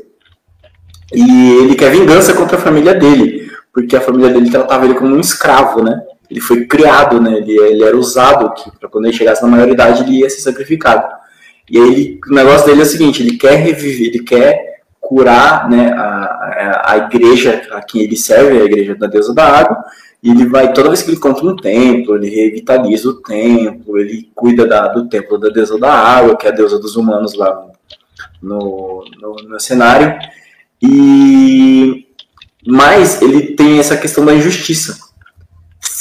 [1.14, 5.14] E ele quer vingança contra a família dele, porque a família dele tratava ele como
[5.14, 6.02] um escravo, né?
[6.32, 7.40] Ele foi criado, né?
[7.40, 11.06] Ele, ele era usado para quando ele chegasse na maioridade ele ia ser sacrificado.
[11.70, 15.70] E aí ele, o negócio dele é o seguinte: ele quer reviver, ele quer curar,
[15.70, 15.92] né?
[15.92, 19.84] A, a, a igreja a quem ele serve, a igreja da deusa da água.
[20.24, 24.30] E ele vai toda vez que ele encontra um templo, ele revitaliza o templo, ele
[24.34, 27.68] cuida da, do templo da deusa da água, que é a deusa dos humanos lá
[28.42, 30.18] no, no, no cenário.
[30.82, 32.08] E
[32.66, 35.11] mas ele tem essa questão da injustiça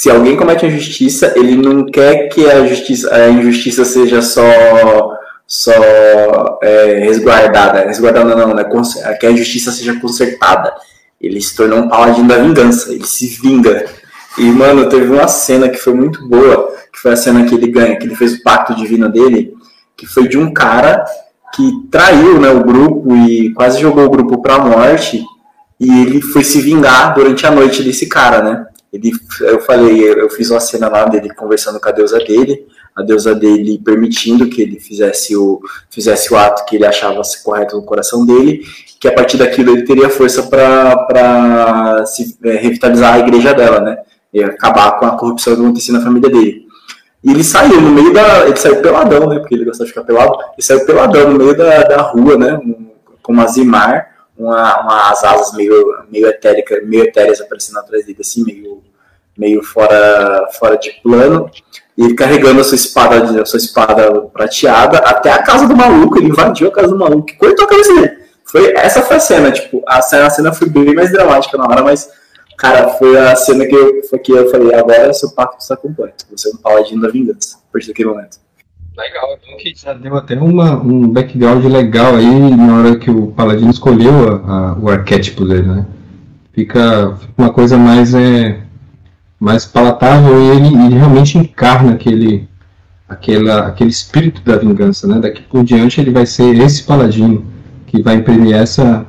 [0.01, 4.41] se alguém comete injustiça, ele não quer que a justiça, a injustiça seja só
[5.45, 5.71] só
[6.63, 8.65] é, resguardada, resguardada não, né?
[9.19, 10.73] Que a justiça seja consertada.
[11.21, 13.85] Ele se tornou um paladino da vingança, ele se vinga.
[14.39, 17.67] E, mano, teve uma cena que foi muito boa, que foi a cena que ele
[17.67, 19.53] ganha, que ele fez o pacto divino dele,
[19.95, 21.05] que foi de um cara
[21.53, 25.23] que traiu né, o grupo e quase jogou o grupo pra morte,
[25.79, 28.65] e ele foi se vingar durante a noite desse cara, né?
[28.91, 33.01] Ele, eu falei, eu fiz uma cena lá dele conversando com a deusa dele, a
[33.01, 37.83] deusa dele permitindo que ele fizesse o, fizesse o ato que ele achava correto no
[37.83, 38.65] coração dele,
[38.99, 42.03] que a partir daquilo ele teria força para
[42.43, 43.97] é, revitalizar a igreja dela, né?
[44.33, 46.65] E acabar com a corrupção que acontecia na família dele.
[47.23, 48.45] E ele saiu no meio da.
[48.45, 49.39] Ele saiu peladão, né?
[49.39, 50.33] Porque ele gostava de ficar pelado.
[50.33, 52.59] Ele saiu peladão no meio da, da rua, né?
[53.21, 54.10] Com uma zimar
[54.43, 58.81] uma, umas asas meio, meio etéricas, meio etéreas aparecendo atrás dele, assim, meio,
[59.37, 61.49] meio fora, fora de plano.
[61.97, 66.17] E ele carregando a sua espada, a sua espada prateada até a casa do maluco.
[66.17, 68.17] Ele invadiu a casa do maluco e cortou a cabeça dele.
[68.45, 71.65] Foi, essa foi a cena, tipo, a cena, a cena foi bem mais dramática na
[71.65, 72.09] hora, mas
[72.61, 76.27] Cara, foi a cena que eu, que eu falei, agora seu pacto está completo.
[76.29, 78.37] Você é um paladino da vingança, a partir daquele momento.
[78.95, 83.27] Legal, então que já deu até uma, um background legal aí na hora que o
[83.27, 85.85] paladino escolheu a, a, o arquétipo dele, né?
[86.51, 88.61] Fica, fica uma coisa mais, é,
[89.39, 92.49] mais palatável e ele, ele realmente encarna aquele,
[93.07, 95.19] aquela, aquele espírito da vingança, né?
[95.19, 97.45] Daqui por diante ele vai ser esse paladino
[97.87, 99.05] que vai imprimir essa,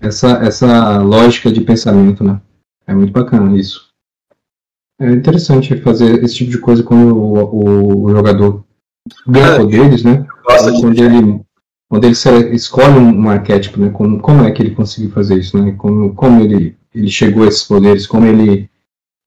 [0.00, 2.40] essa, essa lógica de pensamento, né?
[2.86, 3.90] É muito bacana isso.
[4.98, 8.64] É interessante fazer esse tipo de coisa quando o, o jogador
[9.26, 10.26] ganha poderes, né?
[10.44, 11.40] Gosta de quando ele
[11.90, 12.14] quando ele
[12.54, 13.90] escolhe um, arquétipo, né?
[13.90, 15.72] Como, como é que ele conseguiu fazer isso, né?
[15.72, 18.70] Como, como ele, ele chegou a esses poderes, como ele,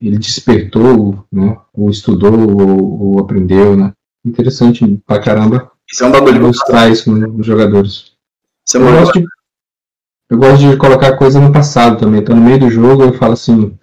[0.01, 1.57] ele despertou, né?
[1.74, 3.91] Ou estudou, ou, ou aprendeu, né?
[4.26, 6.41] Interessante pra caramba Isso é um bagulho.
[6.41, 8.13] mostrar isso nos jogadores.
[8.65, 9.26] Isso é Eu gosto, de,
[10.30, 12.24] eu gosto de colocar coisa no passado também.
[12.24, 13.78] Tá no meio do jogo, eu falo assim.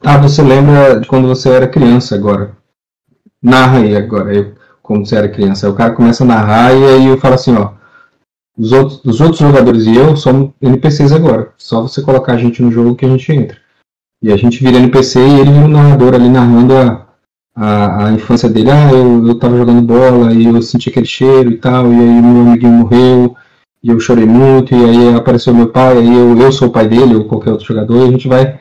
[0.00, 2.56] Ah, você lembra de quando você era criança agora?
[3.42, 4.54] Narra aí agora, eu,
[4.88, 5.66] como você era criança.
[5.66, 7.72] Aí o cara começa a narrar e aí eu falo assim, ó.
[8.56, 11.52] Os outros, os outros jogadores e eu somos NPCs agora.
[11.58, 13.58] Só você colocar a gente no jogo que a gente entra.
[14.22, 17.06] E a gente vira NPC e ele vira um narrador ali narrando a,
[17.54, 18.70] a, a infância dele.
[18.70, 22.22] Ah, eu, eu tava jogando bola e eu senti aquele cheiro e tal, e aí
[22.22, 23.36] meu amiguinho morreu
[23.82, 26.88] e eu chorei muito, e aí apareceu meu pai, aí eu, eu sou o pai
[26.88, 28.58] dele, ou qualquer outro jogador, e a gente vai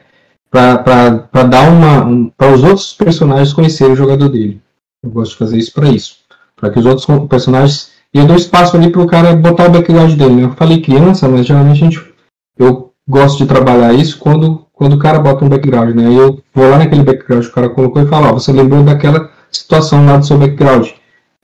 [0.51, 2.05] para dar uma.
[2.05, 4.61] Um, para os outros personagens conhecerem o jogador dele.
[5.07, 6.17] Eu gosto de fazer isso para isso.
[6.55, 7.91] Para que os outros personagens.
[8.13, 10.35] E eu dou espaço ali para o cara botar o background dele.
[10.35, 10.43] Né?
[10.43, 12.13] Eu falei criança, mas geralmente a gente.
[12.57, 16.07] Eu gosto de trabalhar isso quando, quando o cara bota um background, né?
[16.07, 19.31] Eu vou lá naquele background que o cara colocou e falo, ó, você lembrou daquela
[19.51, 20.89] situação lá do seu background.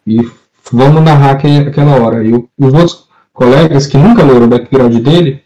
[0.06, 0.18] E
[0.72, 2.24] vamos narrar aquele, aquela hora.
[2.24, 5.44] E os outros colegas que nunca leram o background dele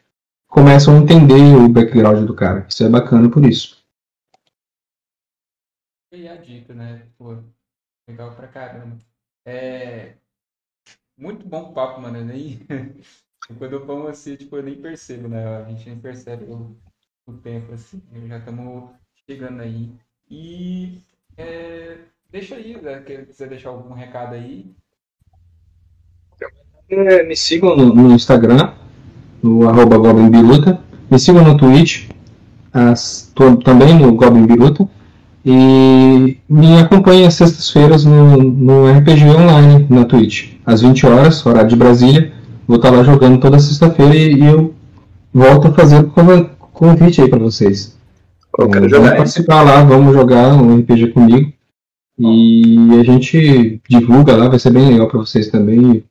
[0.47, 2.65] começam a entender o background do cara.
[2.67, 3.77] Isso é bacana por isso.
[6.13, 7.03] E a dica, né?
[7.17, 7.35] Pô,
[8.17, 8.97] legal pra caramba.
[9.45, 10.13] É.
[11.15, 12.17] Muito bom papo, mano.
[12.17, 12.59] Eu nem.
[13.57, 15.57] Quando eu como assim, tipo, eu nem percebo, né?
[15.57, 16.75] A gente nem percebe o,
[17.27, 18.01] o tempo, assim.
[18.27, 18.89] Já estamos
[19.25, 19.91] chegando aí.
[20.29, 20.99] E.
[21.37, 21.99] é,
[22.29, 23.03] Deixa aí, né?
[23.05, 24.75] Se quiser deixar algum recado aí.
[26.89, 28.73] É, me sigam no, no Instagram,
[29.41, 30.29] no arroba Goblin.
[31.09, 32.09] Me sigam no Twitch,
[32.73, 34.89] as- tô também no Goblin Biruta.
[35.49, 40.55] E me acompanhem às sextas-feiras no, no RPG Online, na Twitch.
[40.65, 42.33] Às 20 horas, horário de Brasília.
[42.67, 44.75] Vou estar lá jogando toda sexta-feira e, e eu
[45.33, 47.97] volto a fazer o conv- convite aí para vocês.
[48.59, 49.17] Eu quero vamos jogar, hein?
[49.17, 51.53] participar lá, vamos jogar um RPG comigo.
[52.19, 56.03] E a gente divulga lá, vai ser bem legal para vocês também.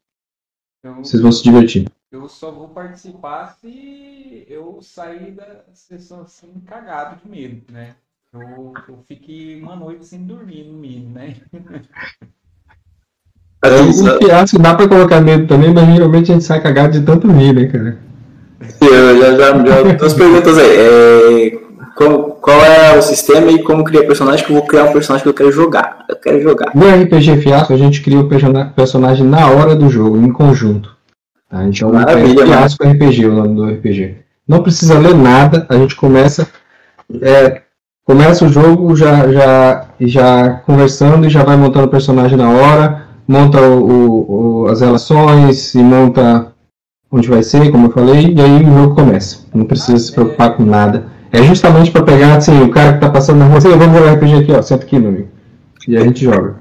[0.82, 1.86] Eu, Vocês vão se divertir.
[2.10, 7.96] eu só vou participar se eu sair da sessão assim, cagado de medo, né?
[8.40, 11.34] Eu, eu fiquei uma noite sem dormir, no mínimo, né?
[13.62, 17.04] Assim, O fiasco dá pra colocar medo também, mas geralmente a gente sai cagado de
[17.04, 17.98] tanto rir, né, cara?
[18.80, 20.76] Eu já, já, já duas perguntas aí.
[20.76, 21.58] É,
[21.96, 24.44] qual, qual é o sistema e como criar personagem?
[24.44, 26.04] Que eu vou criar um personagem que eu quero jogar.
[26.08, 26.72] Eu quero jogar.
[26.74, 30.94] No RPG Fiasco, a gente cria o persona- personagem na hora do jogo, em conjunto.
[31.48, 31.64] Tá?
[31.64, 34.16] Então, Maravilha, é Fiasco RPG, o nome do RPG.
[34.46, 36.46] Não precisa ler nada, a gente começa
[37.20, 37.62] é,
[38.06, 43.06] começa o jogo já, já, já conversando e já vai montando o personagem na hora,
[43.26, 46.52] monta o, o- as relações e monta
[47.10, 49.44] onde vai ser, como eu falei, e aí o jogo começa.
[49.52, 51.06] Não precisa se preocupar com nada.
[51.32, 54.12] É justamente para pegar assim, o cara que tá passando na rua, assim, vamos jogar
[54.14, 55.28] RPG aqui, ó, senta aqui, meu amigo.
[55.88, 56.56] E a gente joga.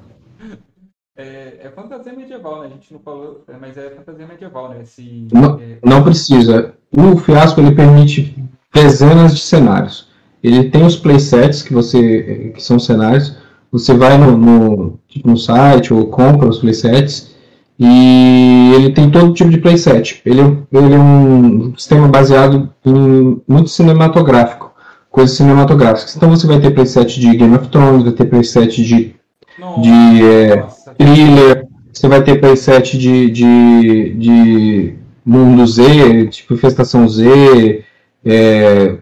[1.18, 2.68] É, é fantasia medieval, né?
[2.68, 4.78] A gente não falou, é, mas é fantasia medieval, né?
[4.82, 5.60] Esse, Não.
[5.60, 6.74] é, Não precisa.
[6.96, 8.36] O Fiasco ele permite
[8.74, 10.10] dezenas de cenários.
[10.46, 13.36] Ele tem os playsets que você que são cenários.
[13.72, 17.36] Você vai no, no, tipo, no site ou compra os playsets
[17.80, 20.22] e ele tem todo tipo de playset.
[20.26, 24.72] Ele, é- ele é um sistema baseado em muito cinematográfico,
[25.10, 26.16] coisas cinematográficas.
[26.16, 29.16] Então você vai ter playset de Game of Thrones, vai ter playset de
[29.60, 30.66] nossa, de é,
[30.98, 34.94] thriller, você vai ter playset de, de, de
[35.26, 37.84] mundo Z, tipo Infestação Z,
[38.24, 38.98] é,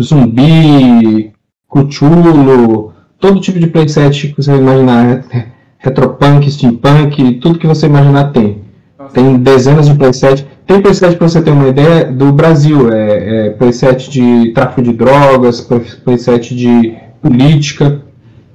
[0.00, 1.32] zumbi,
[1.70, 5.46] Cthulhu, todo tipo de playset que você vai imaginar, é,
[5.78, 8.58] retropunk, steampunk, tudo que você imaginar tem.
[8.98, 10.46] nossa, Tem dezenas de playset.
[10.66, 12.90] Tem playset, para você ter uma ideia, do Brasil.
[12.92, 18.00] É, é playset de tráfico de drogas, play- playset de política.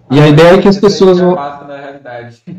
[0.09, 1.35] E a ideia é que as pessoas vão.
[1.35, 2.41] passa da realidade.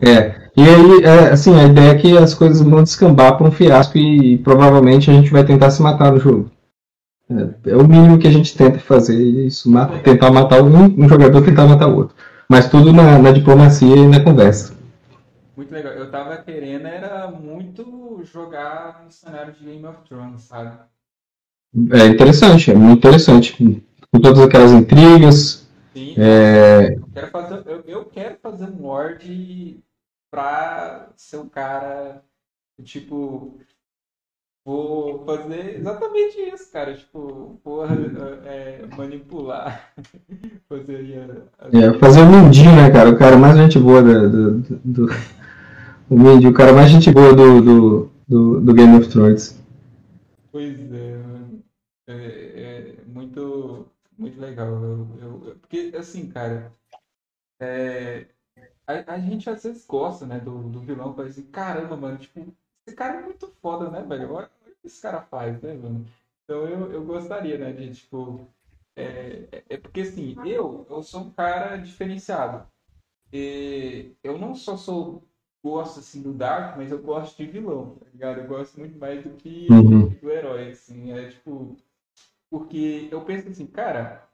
[0.00, 0.32] É.
[0.56, 3.98] E aí, é, assim, a ideia é que as coisas vão descambar para um fiasco
[3.98, 6.48] e, provavelmente a gente vai tentar se matar no jogo.
[7.30, 11.08] É, é o mínimo que a gente tenta fazer isso, mata, tentar matar um, um
[11.08, 12.16] jogador tentar matar o outro.
[12.48, 14.74] Mas tudo na, na diplomacia e na conversa.
[15.54, 15.92] Muito legal.
[15.92, 20.78] Eu tava querendo era muito jogar no cenário de Game of Thrones, sabe?
[21.92, 23.84] É interessante, é muito interessante.
[24.10, 25.68] Com todas aquelas intrigas.
[25.94, 26.14] Sim.
[26.16, 26.94] É...
[26.94, 29.80] Eu, quero fazer, eu, eu quero fazer um Lorde
[30.30, 32.22] pra ser um cara,
[32.82, 33.58] tipo,
[34.68, 36.94] vou fazer exatamente isso, cara.
[36.94, 37.96] Tipo, porra,
[38.44, 39.94] é, manipular.
[40.68, 41.26] fazer,
[41.72, 43.08] é, fazer o Mindinho, né, cara?
[43.08, 44.60] O cara mais gente boa do.
[44.60, 45.06] do, do,
[46.10, 49.58] o Mindinho, o cara mais gente boa do, do, do, do Game of Thrones.
[50.52, 51.20] Pois é,
[52.06, 53.86] é, é muito,
[54.18, 54.68] muito legal.
[54.68, 56.70] Eu, eu, porque, assim, cara,
[57.58, 58.26] é,
[58.86, 62.46] a, a gente às vezes gosta, né, do, do vilão, parece assim, caramba, mano, tipo,
[62.86, 64.32] esse cara é muito foda, né, velho?
[64.32, 66.06] Olha esse cara faz, né, mano?
[66.44, 68.46] Então eu, eu gostaria, né, de, tipo,
[68.96, 72.66] é, é, é porque, assim, eu, eu sou um cara diferenciado.
[73.32, 75.22] E eu não só sou
[75.62, 78.40] gosto assim do Dark, mas eu gosto de vilão, tá ligado?
[78.40, 80.08] Eu gosto muito mais do que uhum.
[80.08, 81.12] do herói, assim.
[81.12, 81.76] É tipo.
[82.50, 84.26] Porque eu penso assim, cara,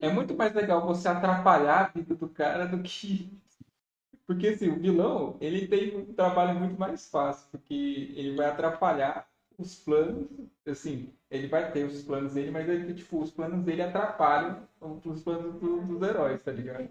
[0.00, 3.30] é muito mais legal você atrapalhar a vida do cara do que.
[4.26, 9.28] Porque assim, o vilão, ele tem um trabalho muito mais fácil, porque ele vai atrapalhar
[9.60, 10.26] os planos,
[10.66, 15.22] assim, ele vai ter os planos dele, mas ele, tipo, os planos dele atrapalham os
[15.22, 16.88] planos do, dos heróis, tá ligado?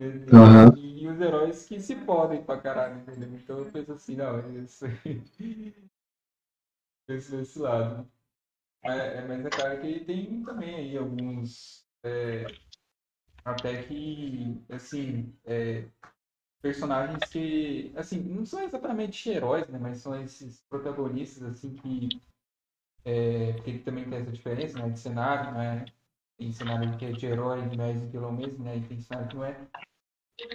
[0.00, 0.76] Uhum.
[0.76, 3.28] E, os heróis que se podem pra caralho, entendeu?
[3.34, 4.86] Então eu penso assim, não, é isso
[7.06, 8.08] penso desse lado.
[8.84, 11.84] É, é, mas é claro que tem também aí alguns.
[12.04, 12.46] É,
[13.44, 15.84] até que, assim, é,
[16.62, 19.78] personagens que, assim, não são exatamente heróis, né?
[19.78, 22.08] Mas são esses protagonistas, assim, que.
[23.04, 23.52] É,
[23.84, 24.90] também tem essa diferença, né?
[24.90, 25.86] De cenário, né?
[26.38, 28.76] Tem cenário que é de herói, de mais de vilão mesmo, né?
[28.78, 29.68] E tem cenário que não é.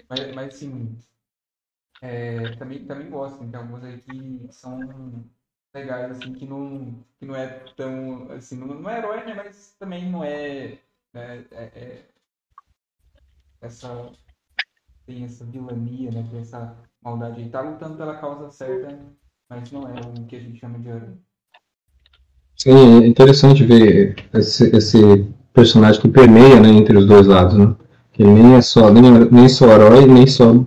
[0.10, 0.98] Mas, mas assim,
[2.02, 5.26] é, também, também gosto, tem alguns aí que são
[5.74, 9.76] legais, assim, que não, que não é tão, assim, não, não é herói, né, mas
[9.78, 10.80] também não é,
[11.14, 12.10] né, é, é
[13.62, 14.12] essa,
[15.06, 19.00] tem essa vilania, né, tem essa maldade aí, tá lutando pela causa certa,
[19.50, 21.14] mas não é o que a gente chama de herói.
[22.58, 24.98] Sim, é interessante ver esse, esse
[25.54, 27.76] personagem que permeia, né, entre os dois lados, né?
[28.12, 30.66] Que nem é só, nem, nem só herói, nem só,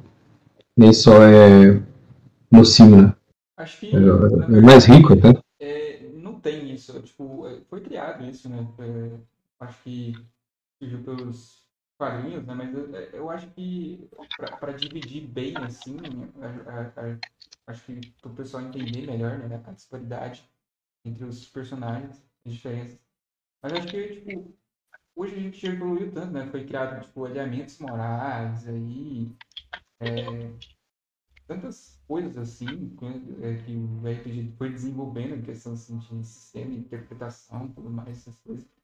[0.77, 1.83] nem só é
[2.51, 3.15] mocinho, né?
[3.57, 5.39] Acho que é, é mais rico até.
[5.61, 8.67] É, não tem isso, tipo, é, foi criado isso, né?
[8.79, 9.11] É,
[9.61, 10.15] acho que
[10.79, 11.58] surgiu pelos
[11.99, 12.55] quadrinhos, né?
[12.55, 14.09] Mas eu, é, eu acho que
[14.61, 15.99] para dividir bem assim,
[16.41, 17.19] a, a, a,
[17.67, 20.49] acho que para o pessoal entender melhor né, a disparidade
[21.05, 22.99] entre os personagens, as diferenças.
[23.63, 24.57] Mas acho que tipo,
[25.17, 26.47] hoje a gente já evoluiu tanto, né?
[26.47, 29.37] Foi criado, tipo, alinhamentos morais aí,
[30.01, 30.53] é,
[31.49, 32.97] tantas coisas assim,
[33.43, 38.39] é, que o RPG foi desenvolvendo em questão assim, de sistema, interpretação, tudo mais, essas
[38.39, 38.78] coisas.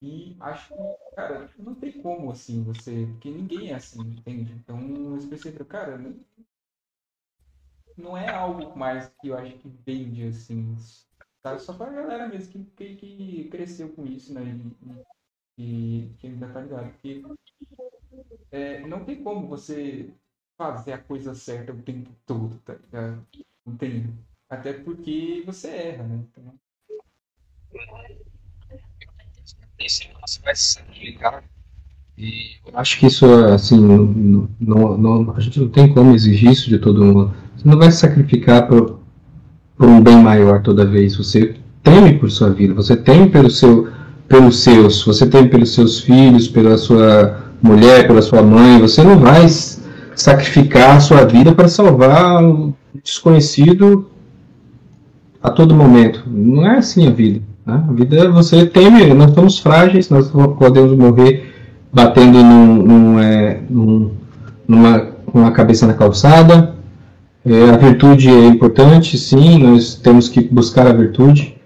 [0.00, 3.06] E acho que, cara, não tem como assim você.
[3.06, 4.52] Porque ninguém é assim, entende?
[4.52, 4.80] Então
[5.16, 6.24] eu pensei, cara, não,
[7.96, 10.76] não é algo mais que eu acho que vende assim.
[11.42, 11.58] Tá?
[11.58, 14.42] Só pra galera mesmo que, que, que cresceu com isso, né?
[15.56, 16.92] E, que, que ainda tá ligado.
[16.92, 17.22] Porque
[18.50, 20.14] é, não tem como você
[20.56, 23.26] fazer a coisa certa o tempo todo, tá ligado?
[23.66, 24.16] Não tem.
[24.48, 26.16] Até porque você erra, né?
[26.16, 26.58] Então...
[29.88, 31.42] Você vai se sacrificar.
[32.16, 36.50] E eu acho que isso, assim, não, não, não, a gente não tem como exigir
[36.50, 37.34] isso de todo mundo.
[37.56, 39.00] Você não vai se sacrificar por,
[39.76, 41.16] por um bem maior toda vez.
[41.16, 43.88] Você teme por sua vida, você teme pelo seu
[44.28, 49.18] pelos seus, você teme pelos seus filhos, pela sua mulher, pela sua mãe, você não
[49.18, 49.46] vai
[50.14, 54.10] sacrificar a sua vida para salvar um desconhecido
[55.42, 56.24] a todo momento.
[56.26, 57.40] Não é assim a vida.
[57.68, 57.84] Né?
[57.86, 61.52] A vida você teme, nós somos frágeis, nós podemos morrer
[61.92, 64.10] batendo num, num, é, num,
[64.66, 66.74] numa, uma cabeça na calçada.
[67.44, 71.56] É, a virtude é importante, sim, nós temos que buscar a virtude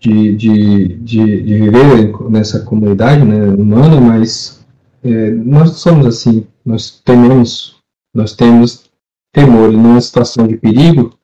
[0.00, 4.64] de, de, de, de viver nessa comunidade né, humana, mas
[5.04, 7.76] é, nós somos assim, nós tememos,
[8.12, 8.90] nós temos
[9.32, 9.72] temor.
[9.72, 11.14] E numa situação de perigo,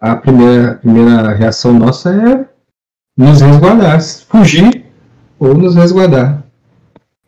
[0.00, 2.49] a primeira, a primeira reação nossa é
[3.20, 4.86] nos resguardar, fugir
[5.38, 6.42] ou nos resguardar.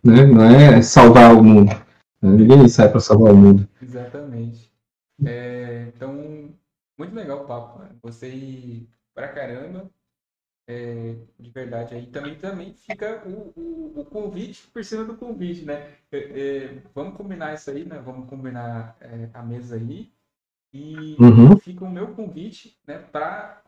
[0.03, 0.25] Né?
[0.27, 1.71] Não é salvar o mundo.
[2.23, 2.31] Né?
[2.31, 3.69] Ninguém sai para salvar o mundo.
[3.81, 4.73] Exatamente.
[5.25, 6.51] É, então,
[6.99, 7.83] muito legal o papo.
[8.03, 9.91] Gostei pra caramba.
[10.69, 12.07] é, de verdade aí.
[12.07, 15.95] Também, também fica o, o, o convite por cima do convite, né?
[16.11, 17.99] É, é, vamos combinar isso aí, né?
[18.01, 20.13] Vamos combinar é, a mesa aí.
[20.75, 21.57] E Uhum.
[21.59, 23.59] fica o meu convite, né, para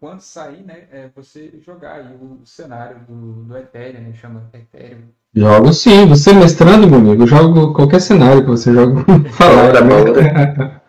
[0.00, 5.02] quando sair, né, é, você jogar aí o cenário do, do Ethereum, né, chama Ethereum.
[5.32, 9.72] Jogo sim, você mestrando, meu amigo, eu jogo qualquer cenário que você joga falar.
[9.84, 10.80] Né?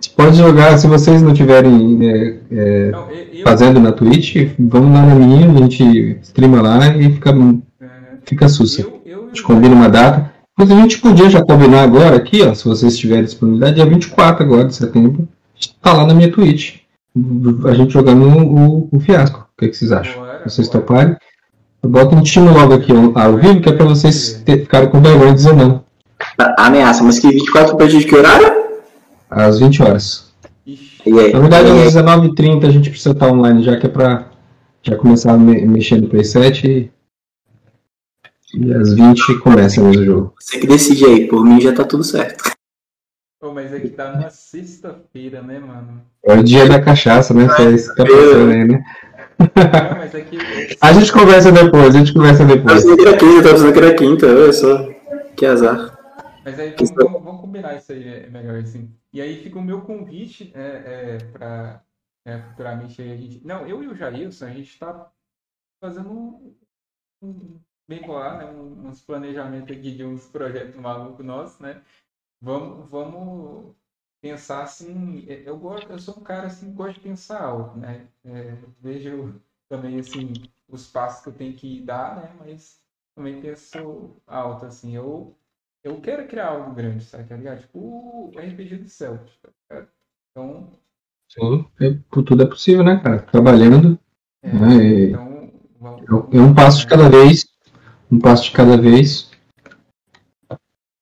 [0.00, 4.36] gente pode jogar, se vocês não tiverem é, é, Não, eu, eu- fazendo na Twitch,
[4.58, 7.30] vamos lá na minha, a gente streama lá e fica,
[7.80, 7.86] é,
[8.24, 8.82] fica sussa.
[8.82, 10.37] eu, eu, A gente combina uma data.
[10.58, 14.44] Mas a gente podia já combinar agora aqui, ó, se vocês tiverem disponibilidade, dia 24
[14.44, 16.78] agora de setembro, a gente tá lá na minha Twitch.
[17.64, 19.40] A gente jogando o, o fiasco.
[19.56, 20.20] O que, que vocês acham?
[20.20, 20.80] Bora, vocês bora.
[20.80, 21.16] toparem?
[21.82, 25.00] Eu boto um time logo aqui ao vivo, que é pra vocês ter, ficarem com
[25.00, 25.84] vergonha de dizer não.
[26.58, 28.52] Ameaça, mas que 24 a partir de que horário?
[29.30, 30.28] Às 20 horas.
[30.66, 31.32] Ixi, E?
[31.32, 34.24] Na verdade, às 19h30 a gente precisa estar online já, que é pra
[34.82, 36.90] já começar a me- mexer no preset e,
[38.54, 40.34] e às 20 começa mesmo o jogo.
[40.38, 42.56] Você que decide aí, por mim já tá tudo certo.
[43.40, 46.02] Pô, mas é que tá numa sexta-feira, né, mano?
[46.24, 47.48] É o dia da cachaça, né?
[47.48, 48.84] Foi isso que tá passando aí, né?
[49.38, 50.36] Não, mas é que...
[50.82, 52.82] A gente conversa depois, a gente conversa Tava depois.
[52.82, 54.88] que era quinta, tava pensando que era quinta, olha só.
[55.36, 55.96] Que azar.
[56.44, 58.90] Mas aí vamos, vamos- vamos combinar isso aí é melhor assim.
[59.12, 61.80] E aí fica o meu convite é, é, para
[62.26, 63.46] é, futuramente aí a gente.
[63.46, 65.08] Não, eu e o Jailson, a gente está
[65.80, 66.54] fazendo um,
[67.22, 68.46] um bem bolar, né?
[68.46, 71.82] um- uns planejamentos aqui de uns projetos malucos nossos, né?
[72.40, 73.74] Vamos, vamos
[74.20, 75.26] pensar assim.
[75.28, 78.08] é, Eu gosto, eu sou um cara assim que gosta de pensar alto, né?
[78.24, 82.36] É, vejo também assim os passos que eu tenho que dar, né?
[82.40, 82.82] Mas
[83.14, 84.94] também penso alto, assim.
[84.96, 85.36] Eu
[85.84, 87.28] eu quero criar algo grande, sabe?
[87.28, 87.60] Tá ligado?
[87.62, 87.78] Tipo
[88.34, 89.32] o RPG do Celtic,
[89.68, 89.88] tá?
[90.32, 90.70] Então,
[91.28, 93.22] Sim, é- tudo é possível, né, cara?
[93.22, 93.98] Trabalhando.
[94.42, 97.46] é, né, então vamos, É um passo de cada vez.
[98.10, 99.30] Um passo de cada vez.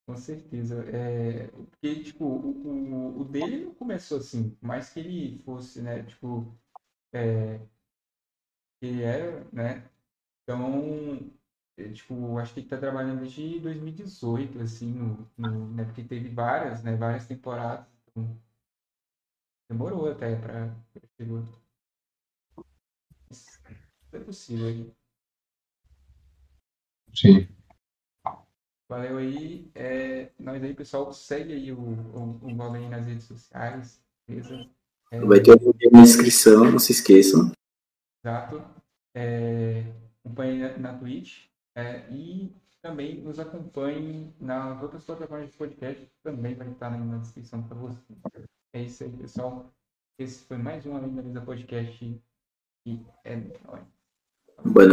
[0.05, 0.83] Com certeza.
[0.89, 6.03] É, porque, tipo, o, o, o dele não começou assim, mais que ele fosse, né,
[6.03, 6.57] tipo,
[7.13, 7.59] é,
[8.81, 9.87] ele era, né,
[10.43, 11.19] então,
[11.77, 16.29] é, tipo, acho que ele tá trabalhando desde 2018, assim, no, no, né, porque teve
[16.29, 18.37] várias, né, várias temporadas, então,
[19.69, 20.75] demorou até chegar.
[23.29, 23.59] Mas
[24.11, 24.93] É possível.
[27.17, 27.47] Sim.
[28.87, 29.69] Valeu aí.
[29.73, 34.69] É, nós aí, pessoal, segue aí o, o, o nas redes sociais, beleza?
[35.11, 37.51] É, Vai ter o link na descrição, não se esqueçam.
[38.23, 38.63] Exato.
[39.15, 39.83] É,
[40.23, 41.45] acompanhe na, na Twitch
[41.75, 46.99] é, e também nos acompanhe nas outras plataformas de podcast, que também vai estar aí
[46.99, 48.13] na descrição para você.
[48.73, 49.73] É isso aí, pessoal.
[50.19, 52.21] Esse foi mais um Além da Mesa Podcast
[52.85, 53.83] e é nóis.
[54.63, 54.87] Boa